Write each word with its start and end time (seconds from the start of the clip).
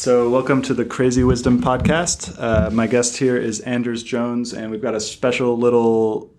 So, 0.00 0.30
welcome 0.30 0.62
to 0.62 0.72
the 0.72 0.86
Crazy 0.86 1.22
Wisdom 1.24 1.60
Podcast. 1.60 2.34
Uh, 2.38 2.70
my 2.70 2.86
guest 2.86 3.18
here 3.18 3.36
is 3.36 3.60
Anders 3.60 4.02
Jones, 4.02 4.54
and 4.54 4.70
we've 4.70 4.80
got 4.80 4.94
a 4.94 4.98
special 4.98 5.58
little 5.58 6.29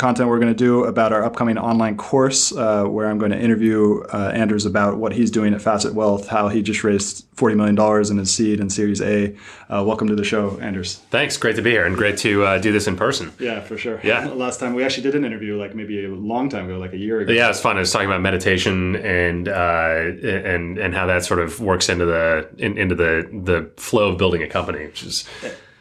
content 0.00 0.30
we're 0.30 0.38
going 0.38 0.52
to 0.52 0.56
do 0.56 0.84
about 0.84 1.12
our 1.12 1.22
upcoming 1.22 1.58
online 1.58 1.94
course 1.94 2.56
uh, 2.56 2.84
where 2.84 3.06
I'm 3.06 3.18
going 3.18 3.32
to 3.32 3.38
interview 3.38 4.00
uh, 4.14 4.32
Anders 4.34 4.64
about 4.64 4.96
what 4.96 5.12
he's 5.12 5.30
doing 5.30 5.52
at 5.52 5.60
Facet 5.60 5.92
Wealth, 5.92 6.26
how 6.26 6.48
he 6.48 6.62
just 6.62 6.82
raised 6.82 7.30
$40 7.36 7.54
million 7.54 8.10
in 8.10 8.16
his 8.16 8.32
seed 8.32 8.60
and 8.60 8.72
Series 8.72 9.02
A. 9.02 9.36
Uh, 9.68 9.84
welcome 9.86 10.08
to 10.08 10.16
the 10.16 10.24
show, 10.24 10.58
Anders. 10.60 10.96
Thanks. 11.10 11.36
Great 11.36 11.56
to 11.56 11.62
be 11.62 11.72
here 11.72 11.84
and 11.84 11.96
great 11.96 12.16
to 12.18 12.44
uh, 12.44 12.58
do 12.58 12.72
this 12.72 12.86
in 12.86 12.96
person. 12.96 13.30
Yeah, 13.38 13.60
for 13.60 13.76
sure. 13.76 14.00
Yeah. 14.02 14.26
Last 14.32 14.58
time 14.58 14.72
we 14.72 14.84
actually 14.84 15.02
did 15.02 15.14
an 15.16 15.26
interview 15.26 15.58
like 15.58 15.74
maybe 15.74 16.02
a 16.02 16.08
long 16.08 16.48
time 16.48 16.64
ago, 16.64 16.78
like 16.78 16.94
a 16.94 16.98
year 16.98 17.20
ago. 17.20 17.32
Yeah, 17.34 17.50
it's 17.50 17.60
fun. 17.60 17.76
I 17.76 17.80
was 17.80 17.92
talking 17.92 18.08
about 18.08 18.22
meditation 18.22 18.96
and 18.96 19.48
uh, 19.48 20.12
and 20.22 20.78
and 20.78 20.94
how 20.94 21.06
that 21.06 21.24
sort 21.24 21.40
of 21.40 21.60
works 21.60 21.90
into 21.90 22.06
the 22.06 22.48
in, 22.56 22.78
into 22.78 22.94
the 22.94 23.28
the 23.44 23.70
flow 23.76 24.08
of 24.08 24.16
building 24.16 24.42
a 24.42 24.48
company, 24.48 24.86
which 24.86 25.02
is 25.02 25.28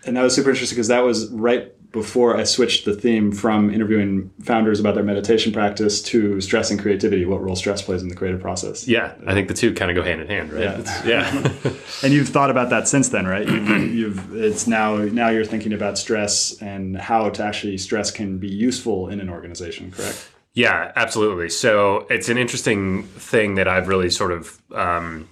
and 0.05 0.17
that 0.17 0.23
was 0.23 0.35
super 0.35 0.49
interesting 0.49 0.76
because 0.76 0.88
that 0.88 1.03
was 1.03 1.27
right 1.30 1.73
before 1.91 2.38
I 2.38 2.44
switched 2.44 2.85
the 2.85 2.94
theme 2.94 3.31
from 3.31 3.73
interviewing 3.73 4.30
founders 4.44 4.80
about 4.80 4.94
their 4.94 5.03
meditation 5.03 5.52
practice 5.52 6.03
to 6.03 6.39
stress 6.39 6.70
and 6.70 6.80
creativity, 6.80 7.25
what 7.25 7.41
role 7.41 7.55
stress 7.55 7.81
plays 7.81 8.03
in 8.03 8.09
the 8.09 8.16
creative 8.16 8.39
process. 8.39 8.88
Yeah, 8.88 9.16
I 9.25 9.34
think 9.34 9.48
the 9.48 9.55
two 9.55 9.73
kind 9.73 9.89
of 9.89 9.95
go 9.95 10.03
hand 10.03 10.22
in 10.22 10.27
hand, 10.27 10.53
right? 10.53 10.85
Yeah. 11.05 11.05
Yeah. 11.05 11.52
And 12.03 12.13
you've 12.13 12.30
thought 12.30 12.49
about 12.49 12.70
that 12.70 12.88
since 12.88 13.09
then, 13.09 13.25
right? 13.25 13.45
You've, 13.48 13.94
you've 13.94 14.35
it's 14.35 14.67
now 14.67 14.98
now 14.98 15.30
you're 15.30 15.44
thinking 15.44 15.73
about 15.73 15.98
stress 15.98 16.61
and 16.61 16.95
how 16.95 17.30
to 17.30 17.44
actually 17.44 17.77
stress 17.77 18.11
can 18.11 18.38
be 18.38 18.47
useful 18.47 19.09
in 19.09 19.20
an 19.20 19.30
organization, 19.30 19.91
correct? 19.91 20.30
Yeah, 20.53 20.91
absolutely. 20.95 21.50
So 21.50 22.05
it's 22.09 22.30
an 22.30 22.38
interesting 22.38 23.03
thing 23.03 23.55
that 23.55 23.67
I've 23.67 23.88
really 23.88 24.09
sort 24.09 24.31
of 24.31 24.61
um, 24.73 25.27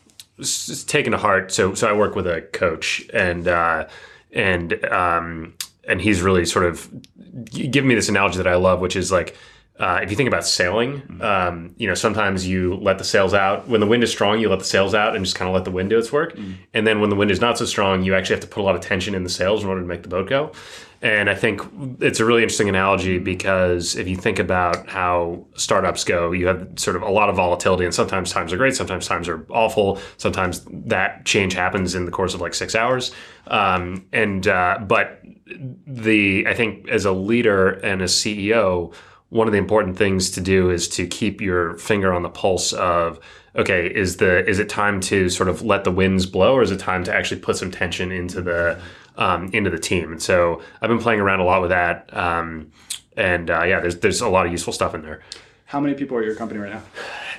taken 0.87 1.11
to 1.11 1.17
heart. 1.17 1.51
So, 1.51 1.73
so 1.73 1.87
I 1.87 1.93
work 1.93 2.15
with 2.15 2.27
a 2.27 2.41
coach, 2.41 3.05
and 3.13 3.47
uh, 3.47 3.87
and 4.31 4.83
um, 4.85 5.53
and 5.87 6.01
he's 6.01 6.21
really 6.21 6.45
sort 6.45 6.65
of 6.65 6.89
given 7.49 7.87
me 7.87 7.95
this 7.95 8.09
analogy 8.09 8.37
that 8.37 8.47
I 8.47 8.55
love, 8.55 8.79
which 8.79 8.95
is 8.95 9.11
like. 9.11 9.35
Uh, 9.79 9.99
if 10.01 10.09
you 10.09 10.17
think 10.17 10.25
about 10.25 10.43
sailing, 10.43 11.19
um, 11.21 11.75
you 11.77 11.85
know, 11.85 11.93
sometimes 11.93 12.47
you 12.47 12.73
let 12.77 12.97
the 12.97 13.03
sails 13.03 13.35
out. 13.35 13.67
When 13.67 13.79
the 13.79 13.85
wind 13.85 14.01
is 14.01 14.09
strong, 14.09 14.39
you 14.39 14.49
let 14.49 14.57
the 14.57 14.65
sails 14.65 14.95
out 14.95 15.15
and 15.15 15.23
just 15.23 15.37
kind 15.37 15.47
of 15.47 15.53
let 15.53 15.65
the 15.65 15.69
wind 15.71 15.91
do 15.91 15.99
its 15.99 16.11
work. 16.11 16.35
And 16.73 16.87
then 16.87 16.99
when 16.99 17.11
the 17.11 17.15
wind 17.15 17.29
is 17.29 17.39
not 17.39 17.59
so 17.59 17.65
strong, 17.65 18.01
you 18.01 18.15
actually 18.15 18.37
have 18.37 18.43
to 18.43 18.47
put 18.47 18.61
a 18.61 18.63
lot 18.63 18.73
of 18.73 18.81
tension 18.81 19.13
in 19.13 19.23
the 19.23 19.29
sails 19.29 19.61
in 19.61 19.69
order 19.69 19.81
to 19.81 19.87
make 19.87 20.01
the 20.01 20.09
boat 20.09 20.27
go. 20.27 20.51
And 21.01 21.29
I 21.29 21.35
think 21.35 21.61
it's 21.99 22.19
a 22.19 22.25
really 22.25 22.41
interesting 22.41 22.69
analogy 22.69 23.19
because 23.19 23.95
if 23.95 24.07
you 24.07 24.15
think 24.15 24.39
about 24.39 24.89
how 24.89 25.45
startups 25.55 26.03
go, 26.03 26.31
you 26.31 26.47
have 26.47 26.67
sort 26.77 26.95
of 26.95 27.03
a 27.03 27.09
lot 27.09 27.29
of 27.29 27.35
volatility, 27.35 27.85
and 27.85 27.93
sometimes 27.93 28.31
times 28.31 28.51
are 28.51 28.57
great, 28.57 28.75
sometimes 28.75 29.05
times 29.05 29.27
are 29.29 29.45
awful, 29.49 29.99
sometimes 30.17 30.65
that 30.71 31.23
change 31.25 31.53
happens 31.53 31.93
in 31.93 32.05
the 32.05 32.11
course 32.11 32.33
of 32.33 32.41
like 32.41 32.55
six 32.55 32.73
hours. 32.73 33.11
Um, 33.45 34.05
and 34.11 34.47
uh, 34.47 34.79
but 34.87 35.21
the 35.85 36.47
I 36.47 36.55
think 36.55 36.87
as 36.89 37.05
a 37.05 37.11
leader 37.11 37.69
and 37.69 38.01
a 38.01 38.05
CEO, 38.05 38.93
one 39.29 39.47
of 39.47 39.51
the 39.51 39.59
important 39.59 39.97
things 39.97 40.31
to 40.31 40.41
do 40.41 40.71
is 40.71 40.87
to 40.89 41.05
keep 41.05 41.41
your 41.41 41.77
finger 41.77 42.13
on 42.13 42.23
the 42.23 42.29
pulse 42.29 42.73
of 42.73 43.19
okay 43.55 43.87
is 43.87 44.17
the 44.17 44.47
is 44.47 44.59
it 44.59 44.69
time 44.69 44.99
to 45.01 45.29
sort 45.29 45.49
of 45.49 45.61
let 45.61 45.83
the 45.83 45.91
winds 45.91 46.25
blow 46.25 46.53
or 46.53 46.61
is 46.61 46.71
it 46.71 46.79
time 46.79 47.03
to 47.03 47.13
actually 47.13 47.39
put 47.39 47.57
some 47.57 47.71
tension 47.71 48.11
into 48.11 48.41
the 48.41 48.79
um, 49.17 49.49
into 49.53 49.69
the 49.69 49.79
team 49.79 50.11
and 50.11 50.21
so 50.21 50.61
i've 50.81 50.89
been 50.89 50.99
playing 50.99 51.19
around 51.19 51.39
a 51.39 51.43
lot 51.43 51.61
with 51.61 51.69
that 51.71 52.09
um, 52.15 52.71
and 53.15 53.49
uh, 53.49 53.63
yeah 53.63 53.79
there's 53.79 53.97
there's 53.99 54.21
a 54.21 54.29
lot 54.29 54.45
of 54.45 54.51
useful 54.51 54.71
stuff 54.73 54.93
in 54.95 55.01
there 55.01 55.21
How 55.65 55.79
many 55.79 55.95
people 55.95 56.15
are 56.17 56.23
your 56.23 56.35
company 56.35 56.59
right 56.59 56.73
now? 56.73 56.81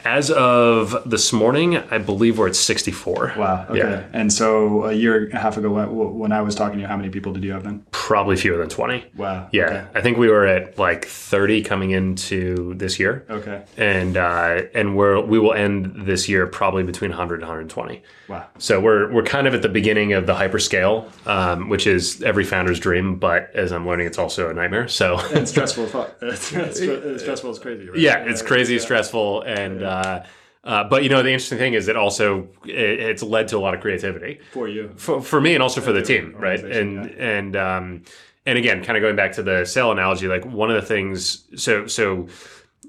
as 0.05 0.31
of 0.31 0.97
this 1.05 1.33
morning 1.33 1.77
i 1.91 1.99
believe 1.99 2.39
we're 2.39 2.49
at 2.49 2.57
64 2.57 3.35
Wow. 3.37 3.67
Okay. 3.71 3.79
Yeah. 3.79 4.05
And 4.13 4.33
so 4.33 4.85
a 4.85 4.93
year 4.93 5.25
and 5.25 5.33
a 5.35 5.39
half 5.39 5.57
ago, 5.57 5.71
when, 5.71 6.19
when 6.19 6.33
I 6.33 6.41
was 6.43 6.55
talking 6.55 6.77
to 6.79 6.83
you, 6.83 6.87
how 6.89 6.97
many 6.97 7.11
people 7.11 7.33
did 7.33 7.43
you 7.45 7.53
have 7.53 7.65
then? 7.65 7.85
Probably 8.09 8.37
fewer 8.37 8.57
than 8.57 8.71
20 8.71 9.05
Wow. 9.17 9.49
yeah 9.53 9.65
Okay. 9.65 9.85
i 9.95 10.01
think 10.01 10.17
we 10.17 10.29
were 10.31 10.47
at 10.47 10.79
like 10.79 11.05
30 11.05 11.63
coming 11.63 11.91
into 11.91 12.73
this 12.75 12.99
year 12.99 13.27
Okay. 13.29 13.63
and 13.77 14.17
uh, 14.17 14.63
and 14.75 14.97
we're 14.97 15.21
we 15.21 15.39
will 15.39 15.53
end 15.53 16.07
this 16.07 16.27
year 16.27 16.47
probably 16.47 16.83
between 16.85 17.11
100 17.11 17.35
and 17.35 17.43
120. 17.43 18.03
Wow. 18.29 18.47
So 18.59 18.81
we're 18.81 19.13
we're 19.13 19.25
kind 19.37 19.47
of 19.47 19.53
at 19.55 19.61
the 19.61 19.69
beginning 19.69 20.15
of 20.15 20.27
the 20.27 20.35
hyperscale, 20.35 20.97
um, 21.27 21.69
which 21.69 21.87
is 21.87 22.23
every 22.23 22.45
founder's 22.45 22.81
dream, 22.81 23.17
but 23.19 23.51
as 23.55 23.73
I'm 23.73 23.87
learning, 23.87 24.07
it's 24.07 24.19
also 24.19 24.49
a 24.49 24.55
nightmare. 24.55 24.89
So 24.89 25.19
It's 25.31 25.51
stressful. 25.51 25.85
as 25.85 25.91
fuck. 25.93 26.17
It's, 26.23 26.53
it's, 26.53 26.81
it's 26.81 27.23
stressful. 27.23 27.51
It's 27.51 27.59
crazy. 27.59 27.89
Right? 27.91 27.99
yeah, 27.99 28.25
it's 28.31 28.41
crazy 28.43 28.79
stressful, 28.79 29.43
and 29.43 29.83
uh, 29.83 30.23
uh, 30.69 30.85
but 30.85 31.03
you 31.03 31.09
know 31.09 31.23
the 31.23 31.31
interesting 31.31 31.57
thing 31.57 31.73
is 31.73 31.89
it 31.89 31.97
also 31.97 32.47
it, 32.67 33.01
it's 33.01 33.23
led 33.23 33.49
to 33.49 33.57
a 33.57 33.59
lot 33.59 33.73
of 33.73 33.81
creativity 33.81 34.39
For 34.53 34.69
you. 34.69 34.93
for, 34.97 35.23
for 35.23 35.41
me 35.41 35.55
and 35.55 35.63
also 35.63 35.81
for 35.81 35.93
the 35.93 36.03
team, 36.03 36.35
right? 36.37 36.63
And 36.63 37.07
and 37.07 37.57
um, 37.57 38.03
and 38.45 38.59
again, 38.59 38.85
kind 38.85 38.99
of 38.99 39.01
going 39.01 39.17
back 39.17 39.33
to 39.33 39.43
the 39.43 39.65
sail 39.65 39.91
analogy, 39.93 40.29
like 40.29 40.45
one 40.45 40.71
of 40.71 40.79
the 40.79 40.87
things. 40.87 41.45
So 41.57 41.87
so 41.87 42.29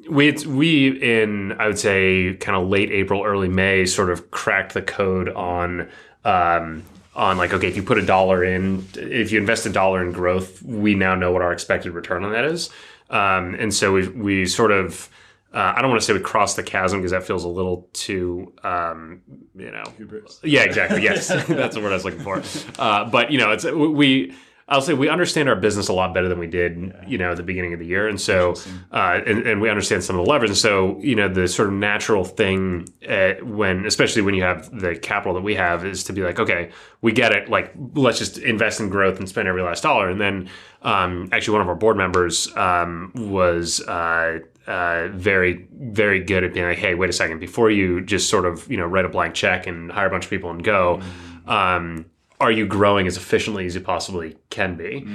we 0.09 0.33
we 0.45 1.01
in 1.01 1.53
I 1.53 1.67
would 1.67 1.79
say 1.79 2.33
kind 2.41 2.57
of 2.57 2.67
late 2.67 2.91
April, 2.91 3.23
early 3.23 3.47
May, 3.47 3.85
sort 3.85 4.09
of 4.09 4.29
cracked 4.29 4.73
the 4.73 4.81
code 4.81 5.29
on. 5.29 5.87
Um, 6.25 6.83
on 7.15 7.37
like 7.37 7.53
okay 7.53 7.67
if 7.67 7.75
you 7.75 7.83
put 7.83 7.97
a 7.97 8.05
dollar 8.05 8.43
in 8.43 8.85
if 8.95 9.31
you 9.31 9.39
invest 9.39 9.65
a 9.65 9.69
dollar 9.69 10.01
in 10.05 10.11
growth 10.11 10.61
we 10.61 10.93
now 10.93 11.15
know 11.15 11.31
what 11.31 11.41
our 11.41 11.51
expected 11.51 11.91
return 11.91 12.23
on 12.23 12.31
that 12.31 12.45
is 12.45 12.69
um, 13.09 13.55
and 13.55 13.73
so 13.73 13.91
we 13.91 14.07
we 14.09 14.45
sort 14.45 14.71
of 14.71 15.09
uh, 15.53 15.73
I 15.75 15.81
don't 15.81 15.89
want 15.89 16.01
to 16.01 16.05
say 16.05 16.13
we 16.13 16.19
crossed 16.19 16.57
the 16.57 16.63
chasm 16.63 16.99
because 16.99 17.11
that 17.11 17.23
feels 17.23 17.43
a 17.43 17.47
little 17.47 17.89
too, 17.93 18.53
um, 18.63 19.21
you 19.55 19.71
know, 19.71 19.83
Hubris. 19.97 20.39
yeah, 20.43 20.61
exactly. 20.61 21.01
Yes, 21.01 21.27
that's 21.47 21.75
the 21.75 21.81
word 21.81 21.91
I 21.91 21.95
was 21.95 22.05
looking 22.05 22.21
for. 22.21 22.43
Uh, 22.77 23.05
but 23.09 23.31
you 23.31 23.39
know, 23.39 23.51
it's 23.51 23.65
we. 23.65 24.35
I'll 24.71 24.81
say 24.81 24.93
we 24.93 25.09
understand 25.09 25.49
our 25.49 25.55
business 25.55 25.87
a 25.87 25.93
lot 25.93 26.13
better 26.13 26.29
than 26.29 26.37
we 26.37 26.45
did, 26.45 26.93
you 27.07 27.17
know, 27.17 27.31
at 27.31 27.37
the 27.37 27.43
beginning 27.43 27.73
of 27.73 27.79
the 27.79 27.87
year, 27.87 28.07
and 28.07 28.21
so 28.21 28.53
uh, 28.91 29.19
and, 29.25 29.47
and 29.47 29.61
we 29.61 29.67
understand 29.67 30.03
some 30.03 30.19
of 30.19 30.23
the 30.23 30.29
levers. 30.29 30.51
And 30.51 30.57
so, 30.57 30.99
you 30.99 31.15
know, 31.15 31.27
the 31.27 31.47
sort 31.47 31.69
of 31.69 31.73
natural 31.73 32.23
thing 32.23 32.87
uh, 33.09 33.33
when, 33.41 33.87
especially 33.87 34.21
when 34.21 34.35
you 34.35 34.43
have 34.43 34.69
the 34.79 34.95
capital 34.95 35.33
that 35.33 35.41
we 35.41 35.55
have, 35.55 35.87
is 35.87 36.03
to 36.03 36.13
be 36.13 36.21
like, 36.21 36.39
okay, 36.39 36.69
we 37.01 37.11
get 37.11 37.31
it. 37.31 37.49
Like, 37.49 37.73
let's 37.95 38.19
just 38.19 38.37
invest 38.37 38.79
in 38.79 38.89
growth 38.89 39.17
and 39.17 39.27
spend 39.27 39.47
every 39.47 39.63
last 39.63 39.81
dollar. 39.81 40.07
And 40.07 40.21
then, 40.21 40.51
um, 40.83 41.29
actually, 41.31 41.53
one 41.53 41.61
of 41.61 41.67
our 41.67 41.73
board 41.75 41.97
members 41.97 42.55
um, 42.55 43.11
was. 43.15 43.81
Uh, 43.81 44.41
uh, 44.69 45.07
very, 45.09 45.67
very 45.73 46.19
good 46.19 46.43
at 46.43 46.53
being 46.53 46.65
like, 46.65 46.77
hey, 46.77 46.93
wait 46.93 47.09
a 47.09 47.13
second, 47.13 47.39
before 47.39 47.71
you 47.71 48.01
just 48.01 48.29
sort 48.29 48.45
of, 48.45 48.69
you 48.71 48.77
know, 48.77 48.85
write 48.85 49.05
a 49.05 49.09
blank 49.09 49.33
check 49.33 49.67
and 49.67 49.91
hire 49.91 50.07
a 50.07 50.09
bunch 50.09 50.25
of 50.25 50.29
people 50.29 50.51
and 50.51 50.63
go, 50.63 51.01
um, 51.47 52.05
are 52.39 52.51
you 52.51 52.65
growing 52.65 53.07
as 53.07 53.17
efficiently 53.17 53.65
as 53.65 53.75
you 53.75 53.81
possibly 53.81 54.37
can 54.49 54.77
be? 54.77 55.05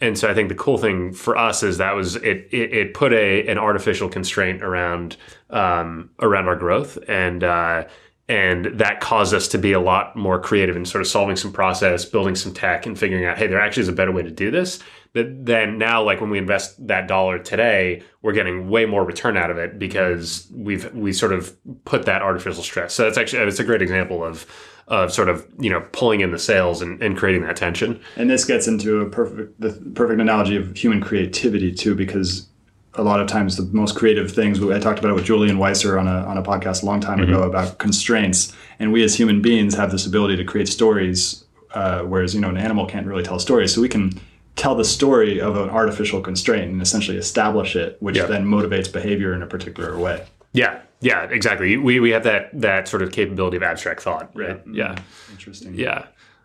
And 0.00 0.18
so 0.18 0.28
I 0.28 0.34
think 0.34 0.48
the 0.50 0.54
cool 0.54 0.76
thing 0.76 1.14
for 1.14 1.36
us 1.36 1.62
is 1.62 1.78
that 1.78 1.94
was 1.94 2.16
it. 2.16 2.48
It, 2.50 2.74
it 2.74 2.94
put 2.94 3.12
a 3.12 3.46
an 3.46 3.56
artificial 3.56 4.08
constraint 4.10 4.62
around 4.62 5.16
um, 5.48 6.10
around 6.20 6.46
our 6.46 6.56
growth, 6.56 6.98
and 7.08 7.42
uh, 7.42 7.84
and 8.28 8.66
that 8.66 9.00
caused 9.00 9.32
us 9.32 9.48
to 9.48 9.58
be 9.58 9.72
a 9.72 9.80
lot 9.80 10.14
more 10.14 10.38
creative 10.38 10.76
in 10.76 10.84
sort 10.84 11.00
of 11.00 11.08
solving 11.08 11.36
some 11.36 11.52
process, 11.52 12.04
building 12.04 12.34
some 12.34 12.52
tech, 12.52 12.84
and 12.84 12.98
figuring 12.98 13.24
out, 13.24 13.38
hey, 13.38 13.46
there 13.46 13.60
actually 13.60 13.82
is 13.82 13.88
a 13.88 13.92
better 13.92 14.12
way 14.12 14.22
to 14.22 14.30
do 14.30 14.50
this. 14.50 14.80
That 15.14 15.46
then 15.46 15.78
now, 15.78 16.02
like 16.02 16.20
when 16.20 16.30
we 16.30 16.38
invest 16.38 16.86
that 16.88 17.06
dollar 17.06 17.38
today, 17.38 18.02
we're 18.22 18.32
getting 18.32 18.68
way 18.68 18.84
more 18.84 19.04
return 19.04 19.36
out 19.36 19.50
of 19.50 19.58
it 19.58 19.78
because 19.78 20.48
we've 20.52 20.92
we 20.92 21.12
sort 21.12 21.32
of 21.32 21.56
put 21.84 22.04
that 22.06 22.20
artificial 22.20 22.62
stress. 22.62 22.94
So 22.94 23.04
that's 23.04 23.16
actually 23.16 23.42
it's 23.44 23.60
a 23.60 23.64
great 23.64 23.80
example 23.80 24.24
of 24.24 24.44
of 24.88 25.12
sort 25.12 25.28
of 25.28 25.46
you 25.58 25.70
know 25.70 25.86
pulling 25.92 26.20
in 26.20 26.30
the 26.32 26.38
sails 26.38 26.82
and, 26.82 27.00
and 27.02 27.16
creating 27.16 27.42
that 27.42 27.56
tension. 27.56 28.00
And 28.16 28.28
this 28.28 28.44
gets 28.44 28.66
into 28.66 29.00
a 29.00 29.08
perfect 29.08 29.60
the 29.60 29.72
perfect 29.94 30.20
analogy 30.20 30.56
of 30.56 30.76
human 30.76 31.00
creativity 31.00 31.72
too, 31.72 31.94
because 31.94 32.48
a 32.94 33.02
lot 33.02 33.20
of 33.20 33.26
times 33.26 33.56
the 33.56 33.64
most 33.72 33.96
creative 33.96 34.32
things 34.32 34.62
I 34.62 34.78
talked 34.78 34.98
about 34.98 35.10
it 35.10 35.14
with 35.14 35.24
Julian 35.24 35.58
Weiser 35.58 35.98
on 35.98 36.06
a 36.06 36.26
on 36.26 36.38
a 36.38 36.42
podcast 36.42 36.82
a 36.82 36.86
long 36.86 37.00
time 37.00 37.20
ago 37.20 37.42
about 37.42 37.78
constraints, 37.78 38.52
and 38.78 38.92
we 38.92 39.02
as 39.04 39.14
human 39.14 39.42
beings 39.42 39.74
have 39.74 39.90
this 39.90 40.06
ability 40.06 40.36
to 40.36 40.44
create 40.44 40.68
stories, 40.68 41.44
uh, 41.72 42.00
whereas 42.00 42.34
you 42.34 42.40
know 42.40 42.48
an 42.48 42.56
animal 42.56 42.86
can't 42.86 43.06
really 43.06 43.22
tell 43.22 43.38
stories. 43.38 43.74
So 43.74 43.80
we 43.80 43.88
can 43.88 44.20
tell 44.56 44.74
the 44.74 44.84
story 44.84 45.40
of 45.40 45.56
an 45.56 45.68
artificial 45.70 46.20
constraint 46.20 46.70
and 46.70 46.80
essentially 46.80 47.16
establish 47.16 47.74
it, 47.76 47.96
which 48.00 48.16
Yeah. 48.16 48.26
then 48.26 48.46
motivates 48.46 48.92
behavior 48.92 49.32
in 49.34 49.42
a 49.42 49.46
particular 49.46 49.98
way. 49.98 50.24
Yeah, 50.52 50.78
yeah, 51.00 51.24
exactly. 51.24 51.76
We 51.76 51.98
we 52.00 52.10
have 52.10 52.22
that 52.24 52.50
that 52.60 52.86
sort 52.88 53.02
of 53.02 53.10
capability 53.10 53.56
of 53.56 53.62
abstract 53.62 54.02
thought, 54.02 54.30
right? 54.34 54.60
Yeah, 54.70 54.94
mm-hmm. 54.94 55.32
Interesting. 55.32 55.74
yeah. 55.74 56.04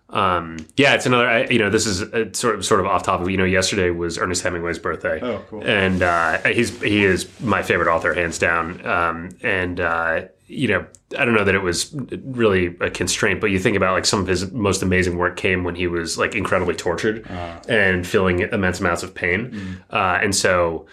Um, 0.09 0.57
yeah, 0.75 0.95
it's 0.95 1.05
another. 1.05 1.27
I, 1.27 1.45
you 1.45 1.59
know, 1.59 1.69
this 1.69 1.85
is 1.85 2.01
uh 2.01 2.31
sort 2.33 2.55
of 2.55 2.65
sort 2.65 2.79
of 2.79 2.87
off 2.87 3.03
topic. 3.03 3.29
You 3.29 3.37
know, 3.37 3.45
yesterday 3.45 3.89
was 3.91 4.17
Ernest 4.17 4.43
Hemingway's 4.43 4.79
birthday. 4.79 5.19
Oh, 5.21 5.43
cool. 5.49 5.63
And 5.63 6.01
uh, 6.01 6.39
he's 6.49 6.81
he 6.81 7.03
is 7.05 7.27
my 7.41 7.61
favorite 7.61 7.87
author, 7.87 8.13
hands 8.13 8.39
down. 8.39 8.85
Um, 8.85 9.29
and 9.43 9.79
uh, 9.79 10.21
you 10.47 10.67
know, 10.67 10.87
I 11.17 11.25
don't 11.25 11.35
know 11.35 11.43
that 11.43 11.53
it 11.53 11.61
was 11.61 11.95
really 12.23 12.75
a 12.81 12.89
constraint, 12.89 13.39
but 13.39 13.51
you 13.51 13.59
think 13.59 13.77
about 13.77 13.93
like 13.93 14.05
some 14.05 14.19
of 14.19 14.25
his 14.27 14.51
most 14.51 14.81
amazing 14.81 15.17
work 15.17 15.37
came 15.37 15.63
when 15.63 15.75
he 15.75 15.85
was 15.85 16.17
like 16.17 16.33
incredibly 16.33 16.73
tortured 16.73 17.27
and 17.67 18.05
feeling 18.05 18.39
immense 18.39 18.79
amounts 18.79 19.03
of 19.03 19.13
pain. 19.13 19.83
Uh, 19.91 20.17
and 20.23 20.35
so 20.35 20.87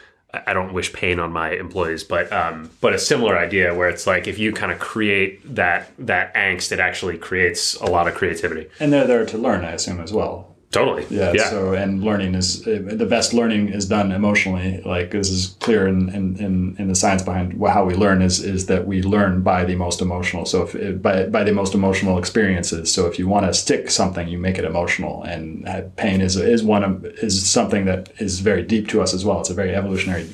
I 0.47 0.53
don't 0.53 0.73
wish 0.73 0.93
pain 0.93 1.19
on 1.19 1.33
my 1.33 1.51
employees, 1.51 2.05
but 2.05 2.33
um, 2.33 2.71
but 2.81 2.93
a 2.93 2.99
similar 2.99 3.39
idea 3.39 3.75
where 3.75 3.89
it's 3.89 4.07
like 4.07 4.27
if 4.27 4.39
you 4.39 4.53
kind 4.53 4.73
of 4.73 4.79
create 4.79 5.55
that 5.55 5.93
that 5.99 6.35
angst, 6.35 6.73
it 6.73 6.81
actually 6.81 7.19
creates 7.19 7.75
a 7.77 7.87
lot 7.87 8.09
of 8.09 8.15
creativity. 8.15 8.69
And 8.81 8.93
they're 8.93 9.07
there 9.07 9.27
to 9.27 9.39
learn, 9.39 9.65
I 9.65 9.73
assume, 9.73 10.01
as 10.01 10.13
well. 10.13 10.56
Totally. 10.73 11.07
Yeah, 11.09 11.33
Yeah. 11.33 11.49
So, 11.49 11.73
and 11.73 12.03
learning 12.03 12.35
is 12.35 12.63
the 12.63 13.07
best 13.09 13.33
learning 13.33 13.69
is 13.69 13.87
done 13.87 14.13
emotionally. 14.13 14.83
Like 14.85 15.13
this 15.13 15.31
is 15.31 15.57
clear 15.61 15.87
in, 15.87 16.09
in, 16.11 16.77
in, 16.79 16.89
the 16.89 16.95
science 16.95 17.23
behind 17.23 17.61
how 17.67 17.85
we 17.85 17.95
learn 17.95 18.21
is, 18.21 18.43
is 18.43 18.67
that 18.67 18.87
we 18.87 19.03
learn 19.03 19.43
by 19.43 19.65
the 19.65 19.77
most 19.77 20.03
emotional. 20.03 20.45
So 20.45 20.69
if 20.69 21.01
by, 21.01 21.27
by 21.27 21.45
the 21.45 21.53
most 21.53 21.75
emotional 21.75 22.19
experiences. 22.19 22.93
So 22.93 23.07
if 23.07 23.19
you 23.19 23.29
want 23.29 23.47
to 23.47 23.55
stick 23.55 23.91
something, 23.91 24.29
you 24.29 24.39
make 24.39 24.59
it 24.59 24.65
emotional 24.65 25.23
and 25.23 25.65
pain 25.97 26.21
is, 26.21 26.37
is 26.37 26.63
one 26.63 26.85
of, 26.85 27.05
is 27.05 27.49
something 27.49 27.85
that 27.87 28.13
is 28.19 28.41
very 28.41 28.63
deep 28.63 28.89
to 28.89 29.01
us 29.01 29.15
as 29.15 29.25
well. 29.25 29.41
It's 29.41 29.51
a 29.51 29.55
very 29.55 29.75
evolutionary 29.75 30.29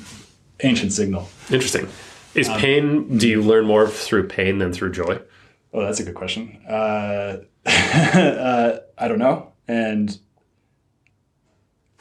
ancient 0.61 0.93
signal. 0.93 1.29
Interesting. 1.49 1.87
Is 2.35 2.49
Um, 2.49 2.59
pain? 2.59 3.17
Do 3.17 3.27
you 3.27 3.41
learn 3.41 3.65
more 3.65 3.87
through 3.87 4.27
pain 4.27 4.57
than 4.57 4.73
through 4.73 4.91
joy? 4.91 5.19
Oh, 5.73 5.81
that's 5.81 5.99
a 5.99 6.03
good 6.03 6.15
question. 6.15 6.59
Uh, 6.67 7.37
uh, 7.65 8.79
I 8.97 9.07
don't 9.07 9.19
know. 9.19 9.53
And 9.67 10.17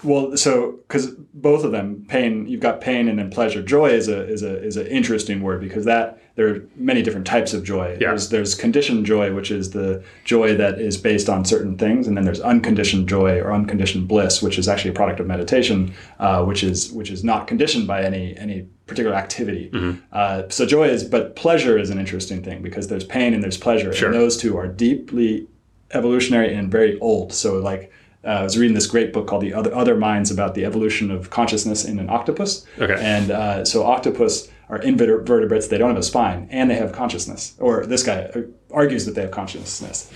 well, 0.05 0.37
so 0.37 0.73
because 0.89 1.11
both 1.35 1.65
of 1.65 1.73
them, 1.73 2.05
pain, 2.09 2.47
you've 2.47 2.61
got 2.61 2.81
pain 2.81 3.09
and 3.09 3.19
then 3.19 3.31
pleasure. 3.31 3.63
Joy 3.63 3.91
is 3.91 4.09
a 4.09 4.27
is 4.29 4.43
a 4.43 4.63
is 4.63 4.77
an 4.77 4.87
interesting 4.87 5.43
word 5.43 5.61
because 5.61 5.85
that 5.85 6.19
there 6.35 6.49
are 6.49 6.65
many 6.77 7.03
different 7.03 7.27
types 7.27 7.53
of 7.53 7.63
joy. 7.63 7.93
Yeah. 8.01 8.09
There's 8.09 8.29
there's 8.31 8.55
conditioned 8.55 9.05
joy, 9.07 9.35
which 9.35 9.51
is 9.51 9.71
the 9.71 10.03
joy 10.25 10.57
that 10.57 10.81
is 10.81 10.97
based 10.97 11.29
on 11.29 11.45
certain 11.45 11.77
things, 11.77 12.07
and 12.09 12.17
then 12.17 12.25
there's 12.25 12.41
unconditioned 12.41 13.09
joy 13.09 13.39
or 13.39 13.53
unconditioned 13.53 14.09
bliss, 14.09 14.43
which 14.43 14.59
is 14.59 14.67
actually 14.69 14.91
a 14.91 14.95
product 14.95 15.21
of 15.21 15.27
meditation, 15.27 15.93
uh, 16.19 16.45
which 16.45 16.65
is 16.65 16.91
which 16.93 17.11
is 17.11 17.23
not 17.23 17.47
conditioned 17.47 17.87
by 17.87 18.03
any 18.03 18.37
any 18.37 18.67
particular 18.87 19.17
activity. 19.17 19.71
Mm-hmm. 19.71 20.01
Uh, 20.13 20.43
so 20.49 20.67
joy 20.67 20.89
is, 20.89 21.05
but 21.05 21.37
pleasure 21.37 21.79
is 21.79 21.91
an 21.91 21.99
interesting 21.99 22.43
thing 22.43 22.61
because 22.63 22.89
there's 22.89 23.05
pain 23.05 23.35
and 23.35 23.43
there's 23.43 23.57
pleasure, 23.59 23.93
Sure. 23.93 24.09
and 24.11 24.19
those 24.19 24.37
two 24.37 24.57
are 24.57 24.67
deeply 24.67 25.47
evolutionary 25.93 26.55
and 26.55 26.71
very 26.73 26.99
old. 27.01 27.33
So 27.33 27.59
like. 27.59 27.93
Uh, 28.25 28.29
I 28.29 28.43
was 28.43 28.57
reading 28.57 28.75
this 28.75 28.87
great 28.87 29.13
book 29.13 29.27
called 29.27 29.43
"The 29.43 29.55
Other 29.55 29.75
Other 29.75 29.97
Minds" 29.97 30.31
about 30.31 30.55
the 30.55 30.65
evolution 30.65 31.11
of 31.11 31.31
consciousness 31.31 31.85
in 31.85 31.99
an 31.99 32.09
octopus. 32.09 32.65
Okay. 32.79 32.97
And 32.99 33.31
uh, 33.31 33.65
so 33.65 33.85
octopus 33.85 34.49
are 34.69 34.79
invertebrates. 34.79 35.69
They 35.69 35.79
don't 35.79 35.91
have 35.91 35.99
a 35.99 36.03
spine, 36.03 36.49
and 36.51 36.71
they 36.71 36.77
have 36.77 36.93
consciousness. 36.93 37.55
Or 37.59 37.85
this 37.85 38.03
guy 38.03 38.31
uh, 38.35 38.43
argues 38.71 39.07
that 39.07 39.15
they 39.15 39.23
have 39.23 39.31
consciousness. 39.31 40.11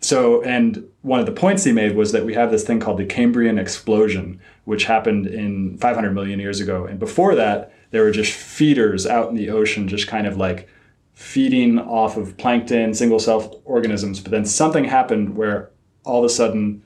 So, 0.00 0.42
and 0.42 0.88
one 1.02 1.20
of 1.20 1.26
the 1.26 1.32
points 1.32 1.64
he 1.64 1.72
made 1.72 1.94
was 1.94 2.12
that 2.12 2.24
we 2.24 2.32
have 2.34 2.50
this 2.50 2.64
thing 2.64 2.80
called 2.80 2.98
the 2.98 3.04
Cambrian 3.04 3.58
explosion, 3.58 4.40
which 4.64 4.84
happened 4.84 5.26
in 5.26 5.76
500 5.76 6.12
million 6.12 6.40
years 6.40 6.58
ago. 6.60 6.86
And 6.86 6.98
before 6.98 7.34
that, 7.34 7.72
there 7.90 8.02
were 8.02 8.10
just 8.10 8.32
feeders 8.32 9.06
out 9.06 9.28
in 9.28 9.34
the 9.34 9.50
ocean, 9.50 9.88
just 9.88 10.08
kind 10.08 10.26
of 10.26 10.38
like 10.38 10.68
feeding 11.12 11.78
off 11.78 12.16
of 12.16 12.36
plankton, 12.38 12.94
single 12.94 13.18
cell 13.18 13.60
organisms. 13.66 14.20
But 14.20 14.30
then 14.30 14.46
something 14.46 14.84
happened 14.84 15.36
where 15.36 15.70
all 16.04 16.20
of 16.20 16.24
a 16.24 16.32
sudden, 16.32 16.82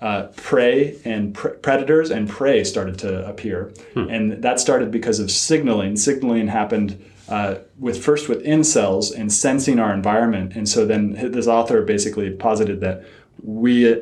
uh, 0.00 0.28
prey 0.36 0.98
and 1.04 1.34
pr- 1.34 1.48
predators 1.48 2.10
and 2.10 2.28
prey 2.28 2.64
started 2.64 2.98
to 2.98 3.26
appear, 3.28 3.72
and 3.94 4.42
that 4.42 4.58
started 4.60 4.90
because 4.90 5.20
of 5.20 5.30
signaling. 5.30 5.96
Signaling 5.96 6.48
happened 6.48 7.04
uh, 7.28 7.56
with 7.78 8.02
first 8.02 8.28
within 8.28 8.64
cells 8.64 9.12
and 9.12 9.32
sensing 9.32 9.78
our 9.78 9.92
environment, 9.92 10.54
and 10.56 10.68
so 10.68 10.86
then 10.86 11.12
this 11.32 11.46
author 11.46 11.82
basically 11.82 12.30
posited 12.30 12.80
that 12.80 13.04
we 13.42 13.94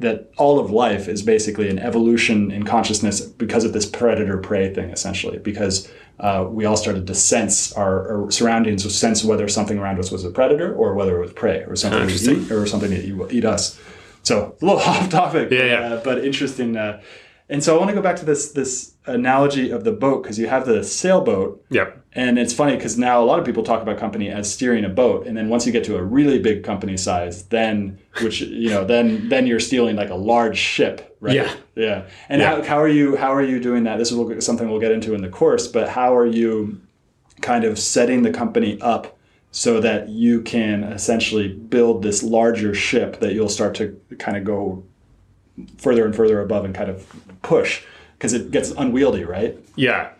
that 0.00 0.30
all 0.38 0.58
of 0.58 0.70
life 0.70 1.08
is 1.08 1.22
basically 1.22 1.68
an 1.68 1.78
evolution 1.78 2.50
in 2.50 2.64
consciousness 2.64 3.20
because 3.20 3.64
of 3.64 3.74
this 3.74 3.84
predator 3.84 4.38
prey 4.38 4.72
thing, 4.72 4.88
essentially, 4.88 5.38
because 5.38 5.92
uh, 6.20 6.46
we 6.48 6.64
all 6.64 6.76
started 6.76 7.06
to 7.06 7.14
sense 7.14 7.72
our, 7.74 8.24
our 8.24 8.30
surroundings, 8.30 8.82
sense 8.94 9.22
whether 9.22 9.46
something 9.46 9.78
around 9.78 9.98
us 9.98 10.10
was 10.10 10.24
a 10.24 10.30
predator 10.30 10.74
or 10.74 10.94
whether 10.94 11.18
it 11.18 11.20
was 11.20 11.32
prey 11.34 11.58
or 11.64 11.76
something 11.76 12.08
eat 12.08 12.50
or 12.50 12.66
something 12.66 12.90
to 12.90 12.96
eat, 12.96 13.32
eat 13.32 13.44
us. 13.44 13.78
So 14.22 14.56
a 14.60 14.64
little 14.64 14.80
off 14.90 15.08
topic, 15.08 15.50
Yeah, 15.50 15.64
yeah. 15.64 15.80
Uh, 15.94 16.00
but 16.04 16.24
interesting. 16.24 16.76
Uh, 16.76 17.00
and 17.48 17.64
so 17.64 17.74
I 17.74 17.78
want 17.78 17.88
to 17.90 17.96
go 17.96 18.02
back 18.02 18.16
to 18.16 18.24
this 18.24 18.52
this 18.52 18.94
analogy 19.06 19.70
of 19.70 19.82
the 19.82 19.90
boat 19.90 20.22
because 20.22 20.38
you 20.38 20.46
have 20.46 20.66
the 20.66 20.84
sailboat, 20.84 21.64
Yep. 21.70 22.00
and 22.12 22.38
it's 22.38 22.52
funny 22.52 22.76
because 22.76 22.96
now 22.96 23.20
a 23.20 23.24
lot 23.24 23.40
of 23.40 23.44
people 23.44 23.64
talk 23.64 23.82
about 23.82 23.98
company 23.98 24.28
as 24.28 24.52
steering 24.52 24.84
a 24.84 24.88
boat, 24.88 25.26
and 25.26 25.36
then 25.36 25.48
once 25.48 25.66
you 25.66 25.72
get 25.72 25.82
to 25.84 25.96
a 25.96 26.02
really 26.02 26.38
big 26.38 26.62
company 26.62 26.96
size, 26.96 27.44
then 27.46 27.98
which 28.22 28.40
you 28.40 28.68
know, 28.70 28.84
then 28.84 29.28
then 29.30 29.48
you're 29.48 29.58
stealing 29.58 29.96
like 29.96 30.10
a 30.10 30.14
large 30.14 30.58
ship, 30.58 31.16
right? 31.20 31.34
Yeah. 31.34 31.52
yeah. 31.74 32.02
And 32.28 32.40
Yeah. 32.40 32.56
how, 32.56 32.62
how 32.62 32.78
are 32.80 32.88
you 32.88 33.16
how 33.16 33.34
are 33.34 33.42
you 33.42 33.58
doing 33.58 33.82
that? 33.84 33.96
This 33.98 34.12
is 34.12 34.44
something 34.46 34.70
we'll 34.70 34.78
get 34.80 34.92
into 34.92 35.14
in 35.14 35.20
the 35.22 35.28
course, 35.28 35.66
but 35.66 35.88
how 35.88 36.14
are 36.14 36.26
you 36.26 36.80
kind 37.40 37.64
of 37.64 37.80
setting 37.80 38.22
the 38.22 38.30
company 38.30 38.78
up 38.80 39.18
so 39.52 39.80
that 39.80 40.08
you 40.08 40.42
can 40.42 40.84
essentially 40.84 41.48
build 41.48 42.02
this 42.02 42.22
larger 42.22 42.74
ship 42.74 43.18
that 43.20 43.32
you'll 43.32 43.48
start 43.48 43.74
to 43.74 44.00
kind 44.18 44.36
of 44.36 44.44
go 44.44 44.84
further 45.78 46.04
and 46.04 46.14
further 46.14 46.40
above 46.40 46.64
and 46.64 46.74
kind 46.74 46.88
of 46.88 47.06
push 47.42 47.82
because 48.16 48.32
it 48.32 48.50
gets 48.50 48.70
unwieldy, 48.72 49.24
right? 49.24 49.58
Yeah. 49.76 50.10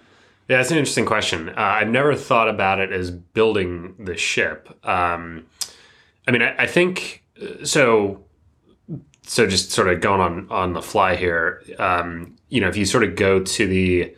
Yeah, 0.49 0.57
that's 0.57 0.73
an 0.73 0.79
interesting 0.79 1.07
question. 1.07 1.51
Uh, 1.51 1.55
I've 1.57 1.89
never 1.89 2.17
thought 2.17 2.49
about 2.49 2.81
it 2.81 2.91
as 2.91 3.13
building 3.13 3.95
the 4.01 4.17
ship. 4.17 4.69
Um, 4.85 5.47
I 6.27 6.33
mean, 6.33 6.43
I, 6.43 6.63
I 6.63 6.67
think 6.67 7.23
uh, 7.41 7.65
so. 7.65 8.25
So, 9.23 9.47
just 9.47 9.71
sort 9.71 9.87
of 9.87 10.01
going 10.01 10.21
on 10.21 10.51
on 10.51 10.73
the 10.73 10.83
fly 10.83 11.15
here. 11.15 11.63
Um, 11.79 12.35
you 12.49 12.61
know, 12.61 12.67
if 12.67 12.77
you 12.77 12.85
sort 12.85 13.05
of 13.05 13.15
go 13.15 13.39
to 13.39 13.67
the, 13.69 14.17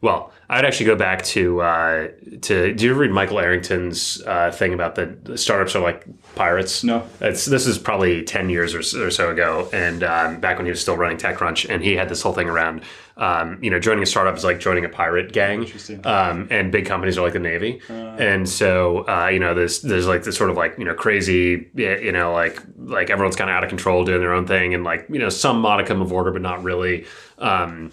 well, 0.00 0.32
I'd 0.48 0.64
actually 0.64 0.86
go 0.86 0.96
back 0.96 1.24
to 1.26 1.60
uh, 1.60 2.08
to. 2.42 2.72
Do 2.72 2.84
you 2.84 2.92
ever 2.92 3.00
read 3.00 3.10
Michael 3.10 3.38
Arrington's 3.38 4.22
uh, 4.22 4.50
thing 4.52 4.72
about 4.72 4.94
the, 4.94 5.36
startups 5.36 5.74
are 5.74 5.82
like 5.82 6.06
pirates? 6.36 6.84
No. 6.84 7.04
It's 7.20 7.44
this 7.44 7.66
is 7.66 7.78
probably 7.78 8.22
ten 8.22 8.48
years 8.48 8.74
or, 8.74 8.82
so- 8.82 9.02
or 9.04 9.10
so 9.10 9.30
ago, 9.30 9.68
and 9.72 10.02
um, 10.04 10.40
back 10.40 10.56
when 10.56 10.66
he 10.66 10.70
was 10.70 10.80
still 10.80 10.96
running 10.96 11.18
TechCrunch, 11.18 11.68
and 11.68 11.82
he 11.82 11.96
had 11.96 12.08
this 12.08 12.22
whole 12.22 12.32
thing 12.32 12.48
around, 12.48 12.82
um, 13.16 13.58
you 13.62 13.70
know, 13.70 13.80
joining 13.80 14.02
a 14.02 14.06
startup 14.06 14.36
is 14.36 14.44
like 14.44 14.60
joining 14.60 14.84
a 14.84 14.88
pirate 14.88 15.32
gang, 15.32 15.66
um, 16.04 16.46
and 16.50 16.70
big 16.70 16.86
companies 16.86 17.18
are 17.18 17.22
like 17.22 17.32
the 17.32 17.40
Navy, 17.40 17.80
and 17.88 18.48
so 18.48 19.06
uh, 19.08 19.26
you 19.26 19.40
know, 19.40 19.52
there's 19.52 19.82
there's 19.82 20.06
like 20.06 20.22
this 20.22 20.36
sort 20.36 20.48
of 20.48 20.56
like 20.56 20.78
you 20.78 20.84
know 20.84 20.94
crazy, 20.94 21.68
you 21.74 22.12
know, 22.12 22.32
like 22.32 22.62
like 22.78 23.10
everyone's 23.10 23.36
kind 23.36 23.50
of 23.50 23.56
out 23.56 23.64
of 23.64 23.68
control 23.68 24.04
doing 24.04 24.20
their 24.20 24.32
own 24.32 24.46
thing, 24.46 24.74
and 24.74 24.84
like 24.84 25.06
you 25.10 25.18
know 25.18 25.28
some 25.28 25.60
modicum 25.60 26.00
of 26.00 26.12
order, 26.12 26.30
but 26.30 26.40
not 26.40 26.62
really. 26.62 27.04
Um, 27.38 27.90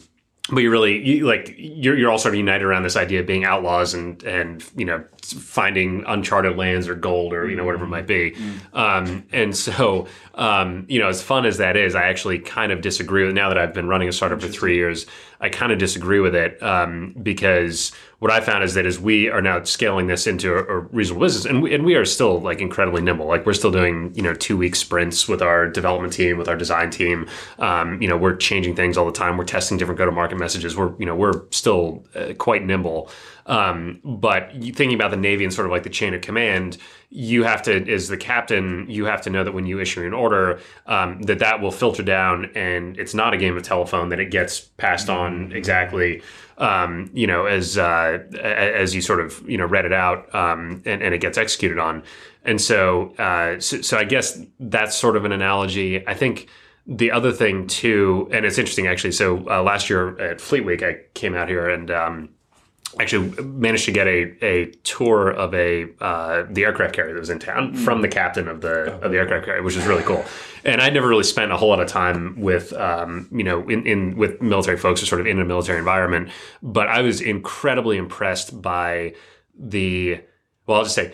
but 0.52 0.60
you 0.60 0.70
really 0.70 1.04
you, 1.04 1.26
like 1.26 1.56
you're, 1.58 1.98
you're 1.98 2.12
all 2.12 2.20
sort 2.20 2.34
of 2.34 2.38
united 2.38 2.64
around 2.64 2.84
this 2.84 2.96
idea 2.96 3.20
of 3.20 3.26
being 3.26 3.46
outlaws 3.46 3.94
and 3.94 4.24
and 4.24 4.64
you 4.76 4.86
know 4.86 5.04
finding 5.24 6.04
uncharted 6.06 6.56
lands 6.56 6.88
or 6.88 6.94
gold 6.94 7.34
or 7.34 7.50
you 7.50 7.56
know 7.56 7.66
whatever 7.66 7.86
it 7.86 7.90
might 7.90 8.06
be. 8.06 8.36
Um, 8.74 9.26
and 9.32 9.58
so 9.58 10.08
um, 10.36 10.86
you 10.88 11.00
know 11.00 11.08
as 11.08 11.24
fun 11.24 11.46
as 11.46 11.58
that 11.58 11.76
is 11.76 11.96
i 11.96 12.04
actually 12.04 12.40
kind 12.40 12.72
of 12.72 12.82
disagree 12.82 13.26
with 13.26 13.34
now 13.34 13.50
that 13.50 13.58
i've 13.58 13.74
been 13.74 13.88
running 13.88 14.08
a 14.08 14.12
startup 14.12 14.42
for 14.42 14.48
three 14.48 14.76
years 14.76 15.08
i 15.46 15.50
kind 15.50 15.72
of 15.72 15.78
disagree 15.78 16.20
with 16.20 16.36
it 16.36 16.62
um, 16.64 17.16
because 17.22 17.92
what 18.20 18.32
i 18.32 18.40
found 18.40 18.64
is 18.64 18.74
that 18.74 18.86
as 18.86 19.00
we 19.00 19.30
are 19.30 19.42
now 19.42 19.62
scaling 19.64 20.08
this 20.08 20.28
into 20.28 20.54
a, 20.54 20.64
a 20.64 20.80
reasonable 20.80 21.26
business 21.26 21.46
and 21.46 21.62
we, 21.62 21.74
and 21.74 21.86
we 21.86 21.96
are 21.96 22.06
still 22.06 22.40
like 22.42 22.60
incredibly 22.62 23.02
nimble 23.02 23.26
like 23.26 23.46
we're 23.46 23.54
still 23.54 23.72
doing 23.72 24.14
you 24.16 24.22
know 24.22 24.34
two 24.34 24.58
week 24.58 24.76
sprints 24.76 25.28
with 25.28 25.42
our 25.42 25.68
development 25.68 26.14
team 26.14 26.38
with 26.38 26.48
our 26.48 26.56
design 26.56 26.90
team. 26.90 27.28
Um, 27.60 28.02
you 28.02 28.08
know 28.08 28.18
we're 28.18 28.36
changing 28.36 28.76
things 28.76 28.98
all 28.98 29.06
the 29.06 29.12
time. 29.12 29.38
We're 29.38 29.46
testing 29.46 29.78
different 29.78 29.98
go 29.98 30.06
to 30.06 30.12
market 30.12 30.38
messages. 30.38 30.76
We're 30.76 30.94
you 30.98 31.06
know 31.06 31.16
we're 31.16 31.44
still 31.52 32.06
uh, 32.16 32.34
quite 32.38 32.64
nimble 32.64 33.10
um, 33.48 34.00
but 34.04 34.52
thinking 34.52 34.94
about 34.94 35.12
the 35.12 35.18
navy 35.18 35.44
and 35.44 35.54
sort 35.54 35.66
of 35.66 35.72
like 35.72 35.84
the 35.84 35.90
chain 35.90 36.14
of 36.14 36.22
command 36.22 36.78
you 37.10 37.44
have 37.44 37.62
to 37.62 37.92
as 37.92 38.08
the 38.08 38.18
captain 38.18 38.86
you 38.90 39.06
have 39.06 39.22
to 39.22 39.30
know 39.30 39.44
that 39.44 39.54
when 39.54 39.66
you 39.66 39.80
issue 39.80 40.04
an 40.04 40.14
order 40.14 40.60
um, 40.88 41.22
that 41.24 41.40
that 41.40 41.62
will 41.62 41.72
filter 41.72 42.04
down 42.04 42.50
and 42.56 42.98
it's 42.98 43.14
not 43.14 43.34
a 43.34 43.38
game 43.38 43.56
of 43.56 43.64
telephone 43.64 44.10
that 44.10 44.20
it 44.20 44.32
gets 44.32 44.60
passed 44.60 45.10
on 45.10 45.52
exactly 45.52 46.22
um, 46.58 47.10
you 47.14 47.28
know 47.28 47.46
as 47.46 47.78
uh, 47.78 48.20
as 48.42 48.96
you 48.96 49.02
sort 49.02 49.20
of 49.20 49.48
you 49.48 49.58
know 49.58 49.66
read 49.66 49.86
it 49.86 49.94
out 49.94 50.34
um, 50.34 50.82
and, 50.86 51.02
and 51.02 51.14
it 51.14 51.20
gets 51.22 51.38
executed 51.38 51.80
on 51.80 52.04
and 52.46 52.62
so, 52.62 53.10
uh, 53.18 53.60
so 53.60 53.82
so 53.82 53.98
I 53.98 54.04
guess 54.04 54.40
that's 54.60 54.96
sort 54.96 55.18
of 55.18 55.26
an 55.26 55.32
analogy 55.32 56.08
I 56.08 56.14
think 56.14 56.48
the 56.88 57.12
other 57.12 57.32
thing 57.32 57.68
too, 57.68 58.30
and 58.32 58.46
it's 58.46 58.58
interesting 58.58 58.88
actually. 58.88 59.14
So 59.14 59.48
uh, 59.50 59.64
last 59.64 59.90
year 59.90 60.20
at 60.20 60.40
Fleet 60.40 60.66
Week, 60.66 60.84
I 60.84 60.98
came 61.14 61.36
out 61.36 61.50
here 61.50 61.68
and 61.68 61.90
um, 61.90 62.30
actually 63.00 63.30
managed 63.44 63.86
to 63.86 63.92
get 63.92 64.08
a, 64.08 64.46
a 64.46 64.66
tour 64.84 65.30
of 65.30 65.54
a 65.54 65.88
uh, 66.00 66.46
the 66.50 66.64
aircraft 66.64 66.96
carrier 66.96 67.14
that 67.14 67.20
was 67.20 67.30
in 67.30 67.40
town 67.40 67.74
from 67.74 68.02
the 68.02 68.08
captain 68.08 68.48
of 68.48 68.62
the 68.62 68.94
of 69.02 69.12
the 69.12 69.18
aircraft 69.18 69.46
carrier, 69.46 69.64
which 69.64 69.76
is 69.76 69.86
really 69.86 70.04
cool. 70.04 70.24
And 70.64 70.82
I'd 70.82 70.94
never 70.94 71.08
really 71.08 71.24
spent 71.24 71.52
a 71.52 71.58
whole 71.58 71.70
lot 71.70 71.80
of 71.80 71.88
time 71.88 72.40
with 72.40 72.74
um, 72.74 73.28
you 73.32 73.44
know 73.44 73.68
in, 73.70 73.86
in 73.86 74.18
with 74.18 74.42
military 74.42 74.78
folks 74.78 75.04
or 75.04 75.06
sort 75.06 75.22
of 75.22 75.28
in 75.28 75.40
a 75.40 75.46
military 75.46 75.80
environment, 75.80 76.30
but 76.62 76.88
I 76.88 77.02
was 77.02 77.22
incredibly 77.22 77.98
impressed 77.98 78.62
by 78.62 79.14
the 79.58 80.22
well, 80.68 80.80
I'll 80.80 80.84
just 80.84 80.96
say. 80.96 81.14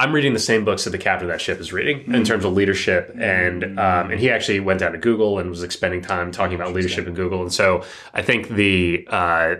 I'm 0.00 0.12
reading 0.12 0.32
the 0.32 0.38
same 0.38 0.64
books 0.64 0.84
that 0.84 0.90
the 0.90 0.98
captain 0.98 1.28
of 1.28 1.32
that 1.34 1.42
ship 1.42 1.60
is 1.60 1.72
reading 1.72 2.04
Mm. 2.04 2.14
in 2.14 2.24
terms 2.24 2.44
of 2.46 2.54
leadership, 2.54 3.14
and 3.18 3.78
um, 3.78 4.10
and 4.10 4.18
he 4.18 4.30
actually 4.30 4.60
went 4.60 4.80
down 4.80 4.92
to 4.92 4.98
Google 4.98 5.38
and 5.38 5.50
was 5.50 5.60
spending 5.72 6.00
time 6.00 6.32
talking 6.32 6.54
about 6.54 6.72
leadership 6.72 7.06
in 7.06 7.14
Google. 7.14 7.42
And 7.42 7.52
so 7.52 7.84
I 8.14 8.22
think 8.22 8.48
the 8.48 9.06
uh, 9.10 9.56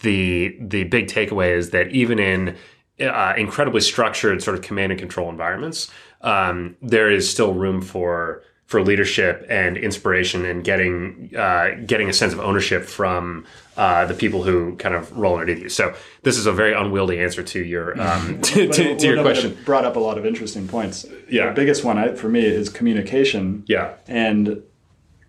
the 0.00 0.56
the 0.60 0.84
big 0.84 1.06
takeaway 1.06 1.56
is 1.56 1.70
that 1.70 1.86
even 1.92 2.18
in 2.18 2.56
uh, 3.00 3.34
incredibly 3.36 3.80
structured 3.80 4.42
sort 4.42 4.56
of 4.58 4.62
command 4.64 4.90
and 4.92 4.98
control 4.98 5.28
environments, 5.30 5.88
um, 6.22 6.76
there 6.82 7.10
is 7.10 7.30
still 7.30 7.54
room 7.54 7.80
for 7.80 8.42
for 8.68 8.82
leadership 8.82 9.46
and 9.48 9.78
inspiration 9.78 10.44
and 10.44 10.62
getting 10.62 11.34
uh, 11.34 11.70
getting 11.86 12.10
a 12.10 12.12
sense 12.12 12.34
of 12.34 12.38
ownership 12.38 12.84
from 12.84 13.46
uh, 13.78 14.04
the 14.04 14.12
people 14.12 14.42
who 14.42 14.76
kind 14.76 14.94
of 14.94 15.10
roll 15.16 15.38
underneath 15.38 15.62
you. 15.62 15.68
So 15.70 15.94
this 16.22 16.36
is 16.36 16.44
a 16.44 16.52
very 16.52 16.74
unwieldy 16.74 17.18
answer 17.18 17.42
to 17.42 17.64
your 17.64 17.98
um, 17.98 18.40
to, 18.42 18.68
to, 18.68 18.96
to 18.96 19.06
your 19.06 19.16
well, 19.16 19.24
no, 19.24 19.30
but 19.30 19.32
question. 19.32 19.52
it 19.52 19.64
brought 19.64 19.86
up 19.86 19.96
a 19.96 20.00
lot 20.00 20.18
of 20.18 20.26
interesting 20.26 20.68
points. 20.68 21.06
Yeah. 21.30 21.48
The 21.48 21.54
biggest 21.54 21.82
one 21.82 21.96
I, 21.96 22.14
for 22.14 22.28
me 22.28 22.44
is 22.44 22.68
communication. 22.68 23.64
Yeah. 23.66 23.94
And 24.06 24.62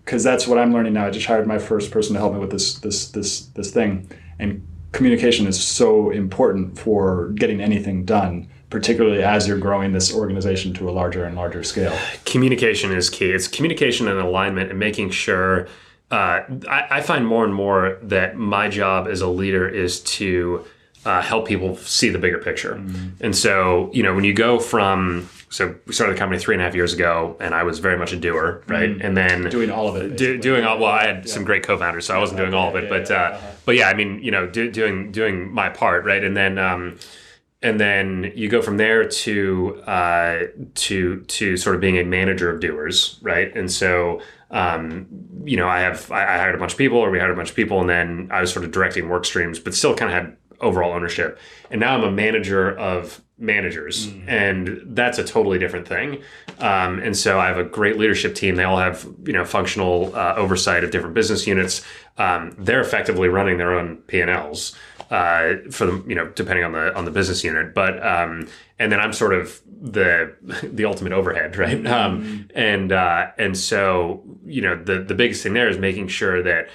because 0.03 0.22
that's 0.24 0.46
what 0.46 0.58
I'm 0.58 0.74
learning 0.74 0.93
now. 0.93 1.05
I 1.05 1.10
just 1.10 1.27
hired 1.27 1.48
my 1.48 1.60
first 1.60 1.91
person 1.91 2.15
to 2.15 2.19
help 2.19 2.34
me 2.34 2.39
with 2.39 2.51
this 2.51 2.79
this 2.79 3.10
this 3.12 3.46
this 3.46 3.72
thing, 3.72 4.12
and 4.38 4.67
communication 4.91 5.48
is 5.48 5.63
so 5.63 6.10
important 6.10 6.77
for 6.77 7.29
getting 7.36 7.62
anything 7.62 8.03
done, 8.03 8.50
particularly 8.69 9.23
as 9.23 9.47
you're 9.47 9.57
growing 9.57 9.91
this 9.93 10.13
organization 10.13 10.73
to 10.75 10.89
a 10.89 10.91
larger 10.91 11.23
and 11.25 11.35
larger 11.35 11.63
scale. 11.63 11.97
communication 12.25 12.91
is 12.91 13.09
key. 13.09 13.31
It's 13.31 13.47
communication 13.47 14.07
and 14.07 14.19
alignment 14.19 14.69
and 14.69 14.79
making 14.79 15.11
sure. 15.11 15.67
Uh, 16.11 16.41
I, 16.67 16.88
I 16.89 17.01
find 17.01 17.25
more 17.25 17.45
and 17.45 17.53
more 17.53 17.97
that 18.01 18.35
my 18.35 18.67
job 18.67 19.07
as 19.07 19.21
a 19.21 19.27
leader 19.27 19.67
is 19.67 19.99
to 20.01 20.65
uh, 21.05 21.21
help 21.21 21.47
people 21.47 21.77
see 21.77 22.09
the 22.09 22.19
bigger 22.19 22.39
picture. 22.39 22.83
And 23.21 23.35
so, 23.35 23.89
you 23.93 24.03
know, 24.03 24.13
when 24.15 24.23
you 24.23 24.33
go 24.33 24.59
from, 24.59 25.29
so 25.49 25.75
we 25.85 25.93
started 25.93 26.15
the 26.15 26.19
company 26.19 26.39
three 26.39 26.55
and 26.55 26.61
a 26.61 26.65
half 26.65 26.75
years 26.75 26.93
ago, 26.93 27.38
and 27.39 27.53
I 27.55 27.63
was 27.63 27.79
very 27.79 27.97
much 27.97 28.11
a 28.11 28.17
doer, 28.17 28.63
right? 28.67 28.89
And 29.01 29.15
then 29.15 29.49
Doing 29.49 29.71
all 29.71 29.88
of 29.88 29.95
it. 29.95 30.17
do, 30.17 30.38
doing 30.38 30.65
all 30.65 30.77
well. 30.79 30.91
I 30.91 31.05
had 31.05 31.29
some 31.29 31.43
great 31.43 31.63
co-founders, 31.63 32.05
so 32.07 32.15
I 32.15 32.17
wasn't 32.17 32.39
doing 32.39 32.53
all 32.53 32.69
of 32.69 32.75
it, 32.75 32.83
yeah, 32.85 32.89
but 32.89 33.09
yeah, 33.09 33.15
uh, 33.15 33.41
but 33.65 33.75
yeah, 33.75 33.88
I 33.88 33.93
mean, 33.93 34.21
you 34.21 34.31
know, 34.31 34.45
do, 34.47 34.69
doing 34.69 35.11
doing 35.11 35.51
my 35.53 35.69
part, 35.69 36.05
right? 36.05 36.23
And 36.23 36.35
then 36.35 36.57
um, 36.57 36.97
and 37.61 37.79
then 37.79 38.31
you 38.35 38.47
go 38.47 38.61
from 38.61 38.77
there 38.77 39.05
to 39.05 39.81
uh, 39.85 40.43
to 40.75 41.21
to 41.21 41.57
sort 41.57 41.75
of 41.75 41.81
being 41.81 41.97
a 41.97 42.03
manager 42.03 42.49
of 42.49 42.61
doers, 42.61 43.19
right? 43.21 43.55
And 43.55 43.71
so 43.71 44.21
um, 44.51 45.07
you 45.43 45.57
know, 45.57 45.67
I 45.67 45.79
have 45.81 46.11
I, 46.11 46.23
I 46.23 46.37
hired 46.37 46.55
a 46.55 46.57
bunch 46.57 46.71
of 46.71 46.77
people, 46.77 46.97
or 46.97 47.11
we 47.11 47.19
hired 47.19 47.31
a 47.31 47.35
bunch 47.35 47.49
of 47.49 47.55
people, 47.55 47.79
and 47.81 47.89
then 47.89 48.29
I 48.31 48.41
was 48.41 48.51
sort 48.51 48.65
of 48.65 48.71
directing 48.71 49.09
work 49.09 49.25
streams, 49.25 49.59
but 49.59 49.73
still 49.73 49.95
kind 49.95 50.11
of 50.11 50.23
had 50.23 50.37
overall 50.61 50.91
ownership. 50.91 51.39
And 51.71 51.79
now 51.79 51.95
I'm 51.95 52.03
a 52.03 52.11
manager 52.11 52.77
of 52.77 53.21
managers, 53.37 54.07
and 54.27 54.81
that's 54.85 55.17
a 55.17 55.23
totally 55.23 55.59
different 55.59 55.87
thing. 55.87 56.21
Um, 56.59 56.99
and 56.99 57.15
so 57.15 57.39
I 57.39 57.47
have 57.47 57.57
a 57.57 57.63
great 57.63 57.97
leadership 57.97 58.35
team. 58.35 58.55
They 58.55 58.63
all 58.63 58.79
have 58.79 59.07
you 59.23 59.33
know 59.33 59.45
functional 59.45 60.15
uh, 60.15 60.33
oversight 60.35 60.83
of 60.83 60.91
different 60.91 61.13
business 61.13 61.45
units. 61.45 61.85
Um, 62.17 62.55
they're 62.57 62.81
effectively 62.81 63.27
running 63.27 63.57
their 63.57 63.77
own 63.77 63.97
P 64.07 64.19
and 64.19 64.31
Ls 64.31 64.75
uh, 65.09 65.55
for 65.71 65.85
the 65.85 66.03
you 66.07 66.15
know 66.15 66.27
depending 66.29 66.63
on 66.63 66.71
the 66.71 66.95
on 66.95 67.05
the 67.05 67.11
business 67.11 67.43
unit. 67.43 67.73
But 67.73 68.05
um, 68.05 68.47
and 68.77 68.91
then 68.91 68.99
I'm 68.99 69.13
sort 69.13 69.33
of 69.33 69.61
the 69.81 70.35
the 70.63 70.85
ultimate 70.85 71.13
overhead, 71.13 71.57
right? 71.57 71.85
Um, 71.85 72.49
and 72.55 72.91
uh, 72.91 73.31
and 73.37 73.57
so 73.57 74.23
you 74.45 74.61
know 74.61 74.81
the 74.81 74.99
the 74.99 75.15
biggest 75.15 75.43
thing 75.43 75.53
there 75.53 75.69
is 75.69 75.77
making 75.77 76.07
sure 76.07 76.43
that 76.43 76.69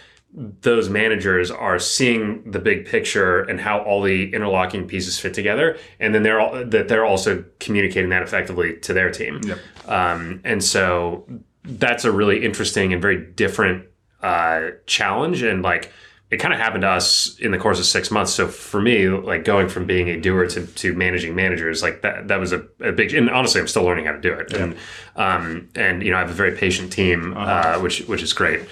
those 0.62 0.88
managers 0.88 1.48
are 1.52 1.78
seeing 1.78 2.50
the 2.50 2.58
big 2.58 2.86
picture 2.86 3.42
and 3.42 3.60
how 3.60 3.78
all 3.82 4.02
the 4.02 4.34
interlocking 4.34 4.88
pieces 4.88 5.16
fit 5.18 5.32
together, 5.32 5.78
and 6.00 6.12
then 6.12 6.24
they're 6.24 6.40
all, 6.40 6.64
that 6.64 6.88
they're 6.88 7.04
also 7.04 7.44
communicating 7.60 8.10
that 8.10 8.22
effectively 8.22 8.76
to 8.78 8.92
their 8.92 9.10
team. 9.10 9.40
Um, 9.86 10.40
and 10.44 10.62
so 10.64 11.24
that's 11.62 12.04
a 12.04 12.10
really 12.10 12.44
interesting 12.44 12.92
and 12.92 13.00
very 13.00 13.24
different 13.24 13.86
uh, 14.22 14.70
challenge, 14.86 15.42
and 15.42 15.62
like 15.62 15.92
it 16.34 16.40
kind 16.40 16.52
of 16.52 16.58
happened 16.58 16.82
to 16.82 16.88
us 16.88 17.38
in 17.38 17.52
the 17.52 17.58
course 17.58 17.78
of 17.78 17.86
six 17.86 18.10
months. 18.10 18.34
So 18.34 18.48
for 18.48 18.82
me, 18.82 19.08
like 19.08 19.44
going 19.44 19.68
from 19.68 19.86
being 19.86 20.08
a 20.08 20.20
doer 20.20 20.48
to, 20.48 20.66
to 20.66 20.92
managing 20.92 21.36
managers, 21.36 21.80
like 21.80 22.02
that 22.02 22.26
that 22.26 22.40
was 22.40 22.52
a, 22.52 22.66
a 22.80 22.90
big. 22.90 23.14
And 23.14 23.30
honestly, 23.30 23.60
I'm 23.60 23.68
still 23.68 23.84
learning 23.84 24.06
how 24.06 24.12
to 24.12 24.20
do 24.20 24.32
it. 24.32 24.52
And 24.52 24.76
um, 25.14 25.68
and 25.76 26.02
you 26.02 26.10
know, 26.10 26.16
I 26.16 26.20
have 26.20 26.30
a 26.30 26.34
very 26.34 26.56
patient 26.56 26.92
team, 26.92 27.34
uh, 27.36 27.78
which 27.78 28.00
which 28.08 28.22
is 28.22 28.32
great. 28.32 28.62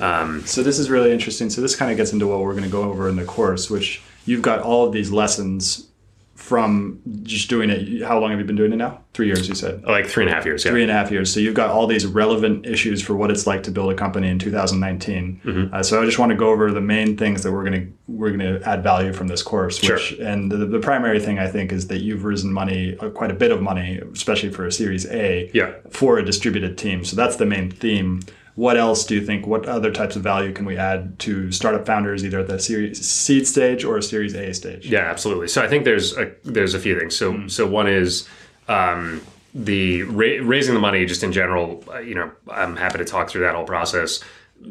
Um, 0.00 0.46
So 0.46 0.62
this 0.62 0.78
is 0.78 0.88
really 0.88 1.12
interesting. 1.12 1.50
So 1.50 1.60
this 1.60 1.76
kind 1.76 1.90
of 1.90 1.98
gets 1.98 2.12
into 2.14 2.26
what 2.26 2.40
we're 2.40 2.52
going 2.52 2.64
to 2.64 2.70
go 2.70 2.84
over 2.84 3.10
in 3.10 3.16
the 3.16 3.26
course, 3.26 3.68
which 3.68 4.00
you've 4.24 4.42
got 4.42 4.60
all 4.60 4.86
of 4.86 4.92
these 4.94 5.10
lessons 5.10 5.88
from 6.42 7.00
just 7.22 7.48
doing 7.48 7.70
it. 7.70 8.02
How 8.02 8.18
long 8.18 8.30
have 8.30 8.40
you 8.40 8.44
been 8.44 8.56
doing 8.56 8.72
it 8.72 8.76
now? 8.76 9.00
Three 9.14 9.26
years, 9.28 9.48
you 9.48 9.54
said. 9.54 9.84
like 9.84 10.06
three 10.08 10.24
and 10.24 10.32
a 10.32 10.34
half 10.34 10.44
years. 10.44 10.64
Yeah. 10.64 10.72
Three 10.72 10.82
and 10.82 10.90
a 10.90 10.94
half 10.94 11.10
years. 11.10 11.32
So 11.32 11.38
you've 11.38 11.54
got 11.54 11.70
all 11.70 11.86
these 11.86 12.04
relevant 12.04 12.66
issues 12.66 13.00
for 13.00 13.14
what 13.14 13.30
it's 13.30 13.46
like 13.46 13.62
to 13.64 13.70
build 13.70 13.92
a 13.92 13.94
company 13.94 14.28
in 14.28 14.40
2019. 14.40 15.40
Mm-hmm. 15.44 15.74
Uh, 15.74 15.82
so 15.84 16.02
I 16.02 16.04
just 16.04 16.18
want 16.18 16.30
to 16.30 16.36
go 16.36 16.48
over 16.50 16.72
the 16.72 16.80
main 16.80 17.16
things 17.16 17.44
that 17.44 17.52
we're 17.52 17.62
going 17.64 17.80
to 17.86 17.92
we're 18.08 18.32
going 18.36 18.40
to 18.40 18.68
add 18.68 18.82
value 18.82 19.12
from 19.12 19.28
this 19.28 19.42
course. 19.42 19.78
Sure. 19.78 19.94
Which, 19.96 20.12
and 20.18 20.50
the, 20.50 20.56
the 20.56 20.80
primary 20.80 21.20
thing 21.20 21.38
I 21.38 21.46
think 21.46 21.70
is 21.72 21.86
that 21.86 21.98
you've 22.00 22.24
risen 22.24 22.52
money, 22.52 22.96
uh, 22.98 23.08
quite 23.10 23.30
a 23.30 23.34
bit 23.34 23.52
of 23.52 23.62
money, 23.62 24.00
especially 24.12 24.50
for 24.50 24.66
a 24.66 24.72
Series 24.72 25.06
A, 25.10 25.48
Yeah. 25.54 25.74
for 25.90 26.18
a 26.18 26.24
distributed 26.24 26.76
team. 26.76 27.04
So 27.04 27.14
that's 27.16 27.36
the 27.36 27.46
main 27.46 27.70
theme. 27.70 28.20
What 28.54 28.76
else 28.76 29.06
do 29.06 29.14
you 29.14 29.24
think? 29.24 29.46
What 29.46 29.66
other 29.66 29.90
types 29.90 30.14
of 30.14 30.22
value 30.22 30.52
can 30.52 30.66
we 30.66 30.76
add 30.76 31.18
to 31.20 31.50
startup 31.52 31.86
founders, 31.86 32.24
either 32.24 32.40
at 32.40 32.48
the 32.48 32.58
series 32.58 33.00
seed 33.06 33.46
stage 33.46 33.82
or 33.84 33.96
a 33.96 34.02
Series 34.02 34.34
A 34.34 34.52
stage? 34.52 34.86
Yeah, 34.86 35.10
absolutely. 35.10 35.48
So 35.48 35.62
I 35.62 35.68
think 35.68 35.84
there's 35.84 36.16
a 36.16 36.32
there's 36.44 36.74
a 36.74 36.78
few 36.78 36.98
things. 36.98 37.16
So 37.16 37.46
so 37.48 37.66
one 37.66 37.88
is 37.88 38.28
um, 38.68 39.22
the 39.54 40.02
ra- 40.02 40.40
raising 40.42 40.74
the 40.74 40.80
money 40.80 41.06
just 41.06 41.22
in 41.22 41.32
general. 41.32 41.82
You 42.04 42.14
know, 42.14 42.32
I'm 42.50 42.76
happy 42.76 42.98
to 42.98 43.04
talk 43.04 43.30
through 43.30 43.42
that 43.42 43.54
whole 43.54 43.64
process. 43.64 44.20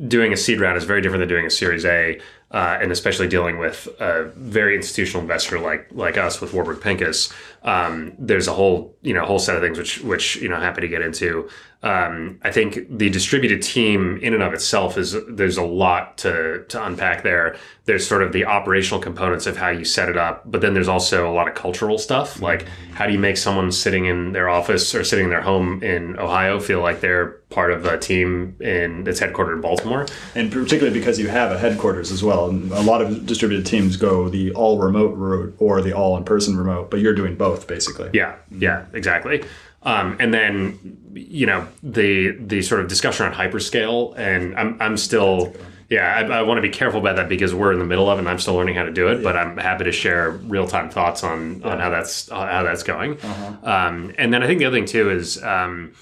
Doing 0.08 0.32
a 0.32 0.38
seed 0.38 0.62
round 0.62 0.78
is 0.78 0.84
very 0.84 1.02
different 1.02 1.22
than 1.22 1.30
doing 1.30 1.46
a 1.46 1.50
Series 1.50 1.84
A, 1.84 2.22
uh, 2.52 2.78
and 2.82 2.92
especially 2.92 3.28
dealing 3.28 3.58
with 3.58 3.88
a 4.00 4.26
very 4.36 4.76
institutional 4.76 5.22
investor 5.22 5.60
like 5.60 5.88
like 5.92 6.18
us 6.18 6.42
with 6.42 6.54
Warburg 6.54 6.82
Pincus. 6.82 7.32
Um, 7.64 8.14
there's 8.18 8.48
a 8.48 8.54
whole 8.54 8.96
you 9.02 9.14
know 9.14 9.26
whole 9.26 9.40
set 9.40 9.56
of 9.56 9.62
things 9.62 9.78
which 9.78 10.02
which 10.02 10.36
you 10.38 10.50
know 10.50 10.60
happy 10.60 10.82
to 10.82 10.88
get 10.88 11.02
into. 11.02 11.50
Um, 11.84 12.40
I 12.44 12.52
think 12.52 12.96
the 12.96 13.10
distributed 13.10 13.64
team 13.64 14.20
in 14.22 14.36
and 14.36 14.44
of 14.44 14.54
itself 14.54 15.00
is 15.00 15.16
there's 15.28 15.58
a 15.58 15.64
lot 15.64 16.18
to 16.20 16.66
to 16.70 16.86
unpack 16.86 17.24
there. 17.24 17.56
There's 17.86 18.08
sort 18.08 18.22
of 18.22 18.34
the 18.34 18.46
operational 18.46 19.02
components 19.02 19.48
of 19.48 19.58
how 19.58 19.70
you 19.70 19.84
set 19.84 20.08
it 20.08 20.18
up, 20.18 20.44
but 20.46 20.62
then 20.62 20.74
there's 20.74 20.88
also 20.88 21.30
a 21.30 21.34
lot 21.34 21.48
of 21.48 21.56
cultural 21.56 21.98
stuff. 21.98 22.40
Like 22.40 22.68
how 22.94 23.08
do 23.08 23.14
you 23.14 23.20
make 23.20 23.38
someone 23.38 23.72
sitting 23.72 24.06
in 24.06 24.32
their 24.34 24.50
office 24.50 24.94
or 24.94 25.04
sitting 25.04 25.26
in 25.26 25.32
their 25.32 25.42
home 25.42 25.82
in 25.82 26.20
Ohio 26.20 26.60
feel 26.60 26.82
like 26.82 27.00
they're 27.00 27.42
part 27.50 27.72
of 27.72 27.86
a 27.86 27.98
team 27.98 28.56
in 28.60 29.04
that's 29.04 29.20
headquartered 29.20 29.56
in 29.56 29.62
Baltimore? 29.62 30.06
And 30.36 30.52
particularly 30.52 30.98
because 30.98 31.20
you 31.20 31.28
have 31.30 31.52
a 31.52 31.58
headquarters 31.58 32.12
as 32.12 32.24
well. 32.24 32.41
And 32.50 32.72
a 32.72 32.82
lot 32.82 33.02
of 33.02 33.26
distributed 33.26 33.66
teams 33.66 33.98
go 33.98 34.30
the 34.30 34.52
all 34.54 34.78
remote 34.80 35.16
route 35.16 35.56
or 35.60 35.82
the 35.82 35.94
all 35.94 36.18
in 36.18 36.24
person 36.24 36.58
remote, 36.58 36.90
but 36.92 37.00
you're 37.00 37.16
doing 37.16 37.36
both 37.36 37.68
basically. 37.68 38.10
Yeah, 38.14 38.36
yeah, 38.50 38.86
exactly. 38.94 39.44
Um, 39.84 40.16
and 40.20 40.34
then 40.34 40.98
you 41.14 41.46
know 41.46 41.68
the 41.82 42.32
the 42.40 42.62
sort 42.62 42.82
of 42.82 42.88
discussion 42.88 43.26
on 43.26 43.34
hyperscale, 43.34 44.16
and 44.18 44.56
I'm 44.56 44.78
I'm 44.80 44.96
still 44.98 45.54
yeah 45.90 46.16
I, 46.16 46.40
I 46.40 46.42
want 46.44 46.60
to 46.60 46.62
be 46.62 46.70
careful 46.70 47.00
about 47.00 47.16
that 47.16 47.28
because 47.28 47.54
we're 47.56 47.74
in 47.74 47.80
the 47.80 47.86
middle 47.86 48.08
of 48.10 48.18
it, 48.18 48.22
and 48.22 48.30
I'm 48.30 48.38
still 48.38 48.54
learning 48.54 48.76
how 48.76 48.84
to 48.84 48.92
do 48.92 49.08
it. 49.08 49.24
But 49.24 49.36
I'm 49.36 49.58
happy 49.58 49.84
to 49.86 49.92
share 49.92 50.30
real 50.32 50.68
time 50.68 50.90
thoughts 50.92 51.24
on 51.24 51.64
on 51.64 51.80
how 51.80 51.90
that's 51.90 52.30
how 52.30 52.64
that's 52.64 52.84
going. 52.84 53.18
Um, 53.64 54.14
and 54.20 54.32
then 54.32 54.44
I 54.44 54.48
think 54.48 54.60
the 54.60 54.66
other 54.66 54.78
thing 54.78 54.86
too 54.86 55.10
is 55.10 55.42
um, 55.44 55.94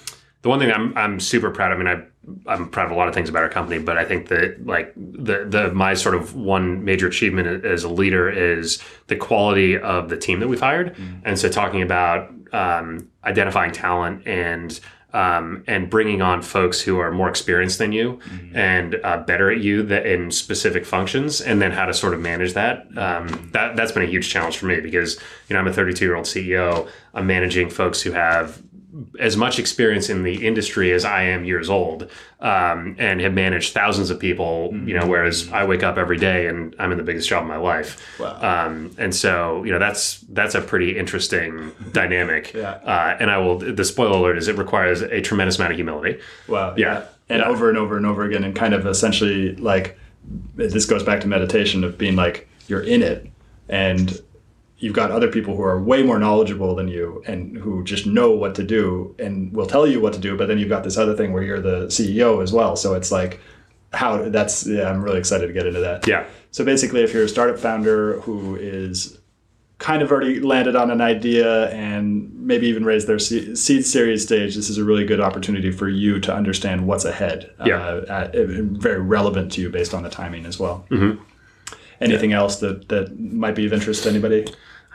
the 0.41 0.49
one 0.49 0.59
thing 0.59 0.71
I'm 0.71 0.97
I'm 0.97 1.19
super 1.21 1.49
proud. 1.49 1.71
of. 1.71 1.79
I 1.79 1.83
mean 1.83 1.87
I. 2.01 2.05
I'm 2.47 2.69
proud 2.69 2.85
of 2.85 2.91
a 2.91 2.95
lot 2.95 3.07
of 3.07 3.13
things 3.13 3.29
about 3.29 3.43
our 3.43 3.49
company, 3.49 3.79
but 3.79 3.97
I 3.97 4.05
think 4.05 4.27
that 4.29 4.65
like 4.65 4.93
the 4.95 5.45
the 5.45 5.71
my 5.73 5.93
sort 5.93 6.15
of 6.15 6.35
one 6.35 6.83
major 6.83 7.07
achievement 7.07 7.65
as 7.65 7.83
a 7.83 7.89
leader 7.89 8.29
is 8.29 8.81
the 9.07 9.15
quality 9.15 9.77
of 9.77 10.09
the 10.09 10.17
team 10.17 10.39
that 10.39 10.47
we've 10.47 10.59
hired, 10.59 10.95
and 11.23 11.37
so 11.37 11.49
talking 11.49 11.81
about 11.81 12.31
um, 12.53 13.09
identifying 13.23 13.71
talent 13.71 14.27
and 14.27 14.79
um, 15.13 15.63
and 15.67 15.89
bringing 15.89 16.21
on 16.21 16.41
folks 16.41 16.81
who 16.81 16.99
are 16.99 17.11
more 17.11 17.29
experienced 17.29 17.79
than 17.79 17.91
you 17.91 18.19
and 18.53 18.95
uh, 19.03 19.17
better 19.17 19.51
at 19.51 19.59
you 19.59 19.81
that 19.83 20.05
in 20.05 20.29
specific 20.29 20.85
functions, 20.85 21.41
and 21.41 21.61
then 21.61 21.71
how 21.71 21.85
to 21.85 21.93
sort 21.93 22.13
of 22.13 22.19
manage 22.19 22.53
that. 22.53 22.85
Um, 22.95 23.49
that 23.53 23.75
that's 23.75 23.91
been 23.91 24.03
a 24.03 24.07
huge 24.07 24.29
challenge 24.29 24.57
for 24.57 24.67
me 24.67 24.79
because 24.79 25.15
you 25.47 25.53
know 25.53 25.59
I'm 25.59 25.67
a 25.67 25.73
32 25.73 26.05
year 26.05 26.15
old 26.15 26.25
CEO. 26.25 26.87
I'm 27.13 27.25
managing 27.25 27.69
folks 27.69 28.01
who 28.01 28.11
have 28.11 28.61
as 29.19 29.37
much 29.37 29.59
experience 29.59 30.09
in 30.09 30.23
the 30.23 30.45
industry 30.47 30.91
as 30.91 31.05
I 31.05 31.23
am 31.23 31.45
years 31.45 31.69
old, 31.69 32.09
um, 32.39 32.95
and 32.99 33.21
have 33.21 33.33
managed 33.33 33.73
thousands 33.73 34.09
of 34.09 34.19
people. 34.19 34.71
You 34.85 34.97
know, 34.99 35.05
whereas 35.07 35.51
I 35.51 35.65
wake 35.65 35.83
up 35.83 35.97
every 35.97 36.17
day 36.17 36.47
and 36.47 36.75
I'm 36.79 36.91
in 36.91 36.97
the 36.97 37.03
biggest 37.03 37.27
job 37.29 37.43
of 37.43 37.47
my 37.49 37.57
life. 37.57 38.19
Wow. 38.19 38.39
Um, 38.67 38.95
and 38.97 39.13
so 39.15 39.63
you 39.63 39.71
know 39.71 39.79
that's 39.79 40.19
that's 40.29 40.55
a 40.55 40.61
pretty 40.61 40.97
interesting 40.97 41.71
dynamic. 41.91 42.53
Yeah. 42.53 42.71
Uh, 42.83 43.17
and 43.19 43.29
I 43.31 43.37
will. 43.37 43.57
The 43.59 43.85
spoiler 43.85 44.17
alert 44.17 44.37
is 44.37 44.47
it 44.47 44.57
requires 44.57 45.01
a 45.01 45.21
tremendous 45.21 45.57
amount 45.57 45.71
of 45.73 45.77
humility. 45.77 46.19
Wow. 46.47 46.73
Yeah. 46.77 47.05
And 47.29 47.41
Yeah. 47.41 47.47
over 47.49 47.69
and 47.69 47.77
over 47.77 47.95
and 47.97 48.05
over 48.05 48.23
again, 48.23 48.43
and 48.43 48.55
kind 48.55 48.73
of 48.73 48.85
essentially 48.87 49.55
like 49.55 49.97
this 50.55 50.85
goes 50.85 51.03
back 51.03 51.21
to 51.21 51.27
meditation 51.27 51.83
of 51.83 51.97
being 51.97 52.15
like 52.15 52.47
you're 52.67 52.81
in 52.81 53.01
it 53.01 53.27
and 53.67 54.19
you've 54.79 54.95
got 54.95 55.11
other 55.11 55.29
people 55.29 55.55
who 55.55 55.63
are 55.63 55.81
way 55.81 56.01
more 56.03 56.17
knowledgeable 56.19 56.73
than 56.73 56.87
you 56.87 57.21
and 57.27 57.57
who 57.57 57.83
just 57.83 58.05
know 58.05 58.31
what 58.31 58.55
to 58.55 58.63
do 58.63 59.13
and 59.19 59.53
will 59.53 59.67
tell 59.67 59.85
you 59.85 59.99
what 59.99 60.13
to 60.13 60.19
do. 60.19 60.37
But 60.37 60.47
then 60.47 60.57
you've 60.57 60.69
got 60.69 60.83
this 60.83 60.97
other 60.97 61.15
thing 61.15 61.33
where 61.33 61.43
you're 61.43 61.61
the 61.61 61.87
CEO 61.87 62.41
as 62.41 62.53
well. 62.53 62.75
So 62.75 62.93
it's 62.93 63.11
like 63.11 63.39
how 63.91 64.29
that's 64.29 64.65
yeah, 64.65 64.89
I'm 64.89 65.01
really 65.01 65.19
excited 65.19 65.47
to 65.47 65.53
get 65.53 65.65
into 65.65 65.81
that. 65.81 66.07
Yeah. 66.07 66.25
So 66.51 66.63
basically, 66.63 67.03
if 67.03 67.13
you're 67.13 67.25
a 67.25 67.29
startup 67.29 67.59
founder 67.59 68.21
who 68.21 68.55
is 68.55 69.19
kind 69.79 70.01
of 70.01 70.11
already 70.11 70.41
landed 70.41 70.75
on 70.75 70.91
an 70.91 70.99
idea 70.99 71.69
and 71.69 72.33
maybe 72.33 72.67
even 72.67 72.83
raised 72.83 73.07
their 73.07 73.19
seed 73.19 73.85
series 73.85 74.23
stage, 74.23 74.55
this 74.55 74.69
is 74.69 74.77
a 74.77 74.83
really 74.83 75.05
good 75.05 75.21
opportunity 75.21 75.71
for 75.71 75.87
you 75.87 76.19
to 76.19 76.33
understand 76.33 76.85
what's 76.85 77.05
ahead. 77.05 77.49
Yeah. 77.65 77.77
Uh, 77.77 78.05
at, 78.09 78.35
very 78.35 78.99
relevant 78.99 79.53
to 79.53 79.61
you 79.61 79.69
based 79.69 79.93
on 79.93 80.03
the 80.03 80.09
timing 80.09 80.45
as 80.45 80.59
well. 80.59 80.85
Mm-hmm. 80.89 81.23
Anything 82.01 82.33
else 82.33 82.57
that, 82.57 82.89
that 82.89 83.17
might 83.19 83.55
be 83.55 83.65
of 83.65 83.73
interest 83.73 84.03
to 84.03 84.09
anybody? 84.09 84.47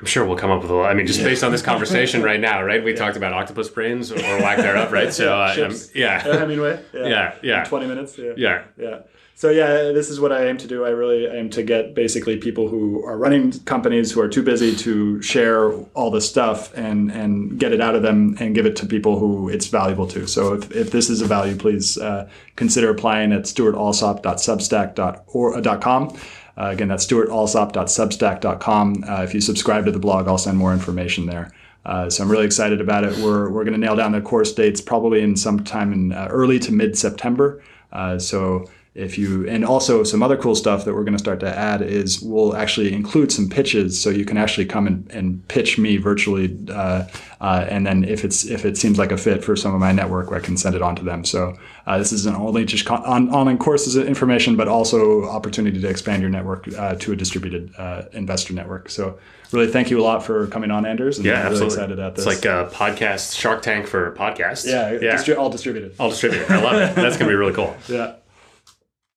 I'm 0.04 0.08
sure 0.08 0.26
we'll 0.26 0.36
come 0.36 0.50
up 0.50 0.60
with 0.60 0.70
a 0.70 0.74
lot. 0.74 0.90
I 0.90 0.94
mean, 0.94 1.06
just 1.06 1.22
based 1.22 1.42
on 1.42 1.50
this 1.50 1.62
conversation 1.62 2.22
right 2.30 2.38
now, 2.38 2.62
right? 2.62 2.84
We 2.84 2.92
talked 2.92 3.16
about 3.16 3.32
octopus 3.32 3.70
brains 3.70 4.12
or 4.12 4.16
whack 4.16 4.42
lack 4.42 4.58
thereof, 4.58 4.92
right? 4.92 5.10
So, 5.10 5.34
uh, 5.34 5.56
um, 5.64 5.74
yeah. 5.94 6.20
Hemingway. 6.20 6.78
Yeah, 6.92 7.36
yeah. 7.42 7.64
20 7.64 7.86
minutes. 7.86 8.18
Yeah. 8.18 8.34
Yeah. 8.36 8.64
Yeah. 8.76 8.98
So 9.34 9.48
yeah, 9.48 9.92
this 9.92 10.10
is 10.10 10.20
what 10.20 10.30
I 10.30 10.46
aim 10.46 10.58
to 10.58 10.66
do. 10.66 10.84
I 10.84 10.90
really 10.90 11.24
aim 11.24 11.48
to 11.50 11.62
get 11.62 11.94
basically 11.94 12.36
people 12.36 12.68
who 12.68 13.02
are 13.06 13.16
running 13.16 13.58
companies 13.60 14.12
who 14.12 14.20
are 14.20 14.28
too 14.28 14.42
busy 14.42 14.76
to 14.76 15.22
share 15.22 15.72
all 15.94 16.10
this 16.10 16.28
stuff 16.28 16.76
and 16.76 17.10
and 17.10 17.58
get 17.58 17.72
it 17.72 17.80
out 17.80 17.94
of 17.94 18.02
them 18.02 18.36
and 18.40 18.54
give 18.54 18.66
it 18.66 18.76
to 18.76 18.84
people 18.86 19.18
who 19.18 19.48
it's 19.48 19.68
valuable 19.68 20.06
to. 20.08 20.28
So 20.28 20.52
if, 20.52 20.70
if 20.70 20.90
this 20.90 21.08
is 21.08 21.22
a 21.22 21.26
value, 21.26 21.56
please 21.56 21.96
uh, 21.96 22.28
consider 22.56 22.90
applying 22.90 23.32
at 23.32 23.44
stuartalsop.substack.com. 23.44 26.18
Uh, 26.56 26.66
again, 26.66 26.88
that's 26.88 27.06
stuartalsop.substack.com. 27.06 29.04
Uh, 29.06 29.22
if 29.22 29.34
you 29.34 29.40
subscribe 29.40 29.84
to 29.86 29.90
the 29.90 29.98
blog, 29.98 30.28
I'll 30.28 30.38
send 30.38 30.56
more 30.56 30.72
information 30.72 31.26
there. 31.26 31.52
Uh, 31.84 32.08
so 32.08 32.22
I'm 32.22 32.30
really 32.30 32.46
excited 32.46 32.80
about 32.80 33.04
it. 33.04 33.16
We're, 33.18 33.50
we're 33.50 33.64
going 33.64 33.74
to 33.74 33.80
nail 33.80 33.96
down 33.96 34.12
the 34.12 34.20
course 34.20 34.52
dates 34.52 34.80
probably 34.80 35.20
in 35.20 35.36
sometime 35.36 35.92
in 35.92 36.12
uh, 36.12 36.28
early 36.30 36.58
to 36.60 36.72
mid 36.72 36.96
September. 36.96 37.62
Uh, 37.92 38.18
so 38.18 38.70
if 38.94 39.18
you 39.18 39.46
and 39.48 39.64
also 39.64 40.04
some 40.04 40.22
other 40.22 40.36
cool 40.36 40.54
stuff 40.54 40.84
that 40.84 40.94
we're 40.94 41.02
going 41.02 41.16
to 41.16 41.18
start 41.18 41.40
to 41.40 41.58
add 41.58 41.82
is 41.82 42.20
we'll 42.22 42.54
actually 42.54 42.92
include 42.92 43.32
some 43.32 43.48
pitches 43.48 44.00
so 44.00 44.08
you 44.08 44.24
can 44.24 44.36
actually 44.36 44.64
come 44.64 44.86
and, 44.86 45.10
and 45.10 45.46
pitch 45.48 45.78
me 45.78 45.96
virtually 45.96 46.56
uh, 46.70 47.04
uh, 47.40 47.66
and 47.68 47.84
then 47.84 48.04
if 48.04 48.24
it's 48.24 48.44
if 48.44 48.64
it 48.64 48.76
seems 48.76 48.96
like 48.96 49.10
a 49.10 49.16
fit 49.16 49.42
for 49.42 49.56
some 49.56 49.74
of 49.74 49.80
my 49.80 49.90
network 49.90 50.30
i 50.30 50.38
can 50.38 50.56
send 50.56 50.76
it 50.76 50.82
on 50.82 50.94
to 50.94 51.02
them. 51.02 51.24
So 51.24 51.58
uh, 51.86 51.98
this 51.98 52.12
isn't 52.12 52.36
only 52.36 52.64
just 52.64 52.86
con- 52.86 53.04
on, 53.04 53.30
online 53.30 53.58
courses 53.58 53.96
information 53.96 54.54
but 54.56 54.68
also 54.68 55.24
opportunity 55.24 55.80
to 55.80 55.88
expand 55.88 56.22
your 56.22 56.30
network 56.30 56.72
uh, 56.78 56.94
to 56.96 57.12
a 57.12 57.16
distributed 57.16 57.74
uh, 57.76 58.04
investor 58.12 58.54
network. 58.54 58.90
So 58.90 59.18
really 59.50 59.66
thank 59.66 59.90
you 59.90 60.00
a 60.00 60.04
lot 60.04 60.22
for 60.22 60.46
coming 60.48 60.70
on 60.70 60.86
anders 60.86 61.18
and 61.18 61.26
yeah 61.26 61.46
I'm 61.46 61.52
really 61.52 61.66
excited 61.66 61.98
at 61.98 62.14
this 62.14 62.26
it's 62.26 62.44
like 62.44 62.44
a 62.44 62.70
podcast 62.72 63.36
shark 63.36 63.62
tank 63.62 63.88
for 63.88 64.12
podcasts. 64.14 64.66
Yeah, 64.66 64.92
yeah. 64.92 65.16
Distri- 65.16 65.36
all 65.36 65.50
distributed. 65.50 65.96
All 65.98 66.10
distributed. 66.10 66.48
I 66.48 66.62
love 66.62 66.74
it. 66.74 66.94
That's 66.94 67.16
going 67.16 67.28
to 67.28 67.32
be 67.32 67.34
really 67.34 67.54
cool. 67.54 67.76
Yeah 67.88 68.14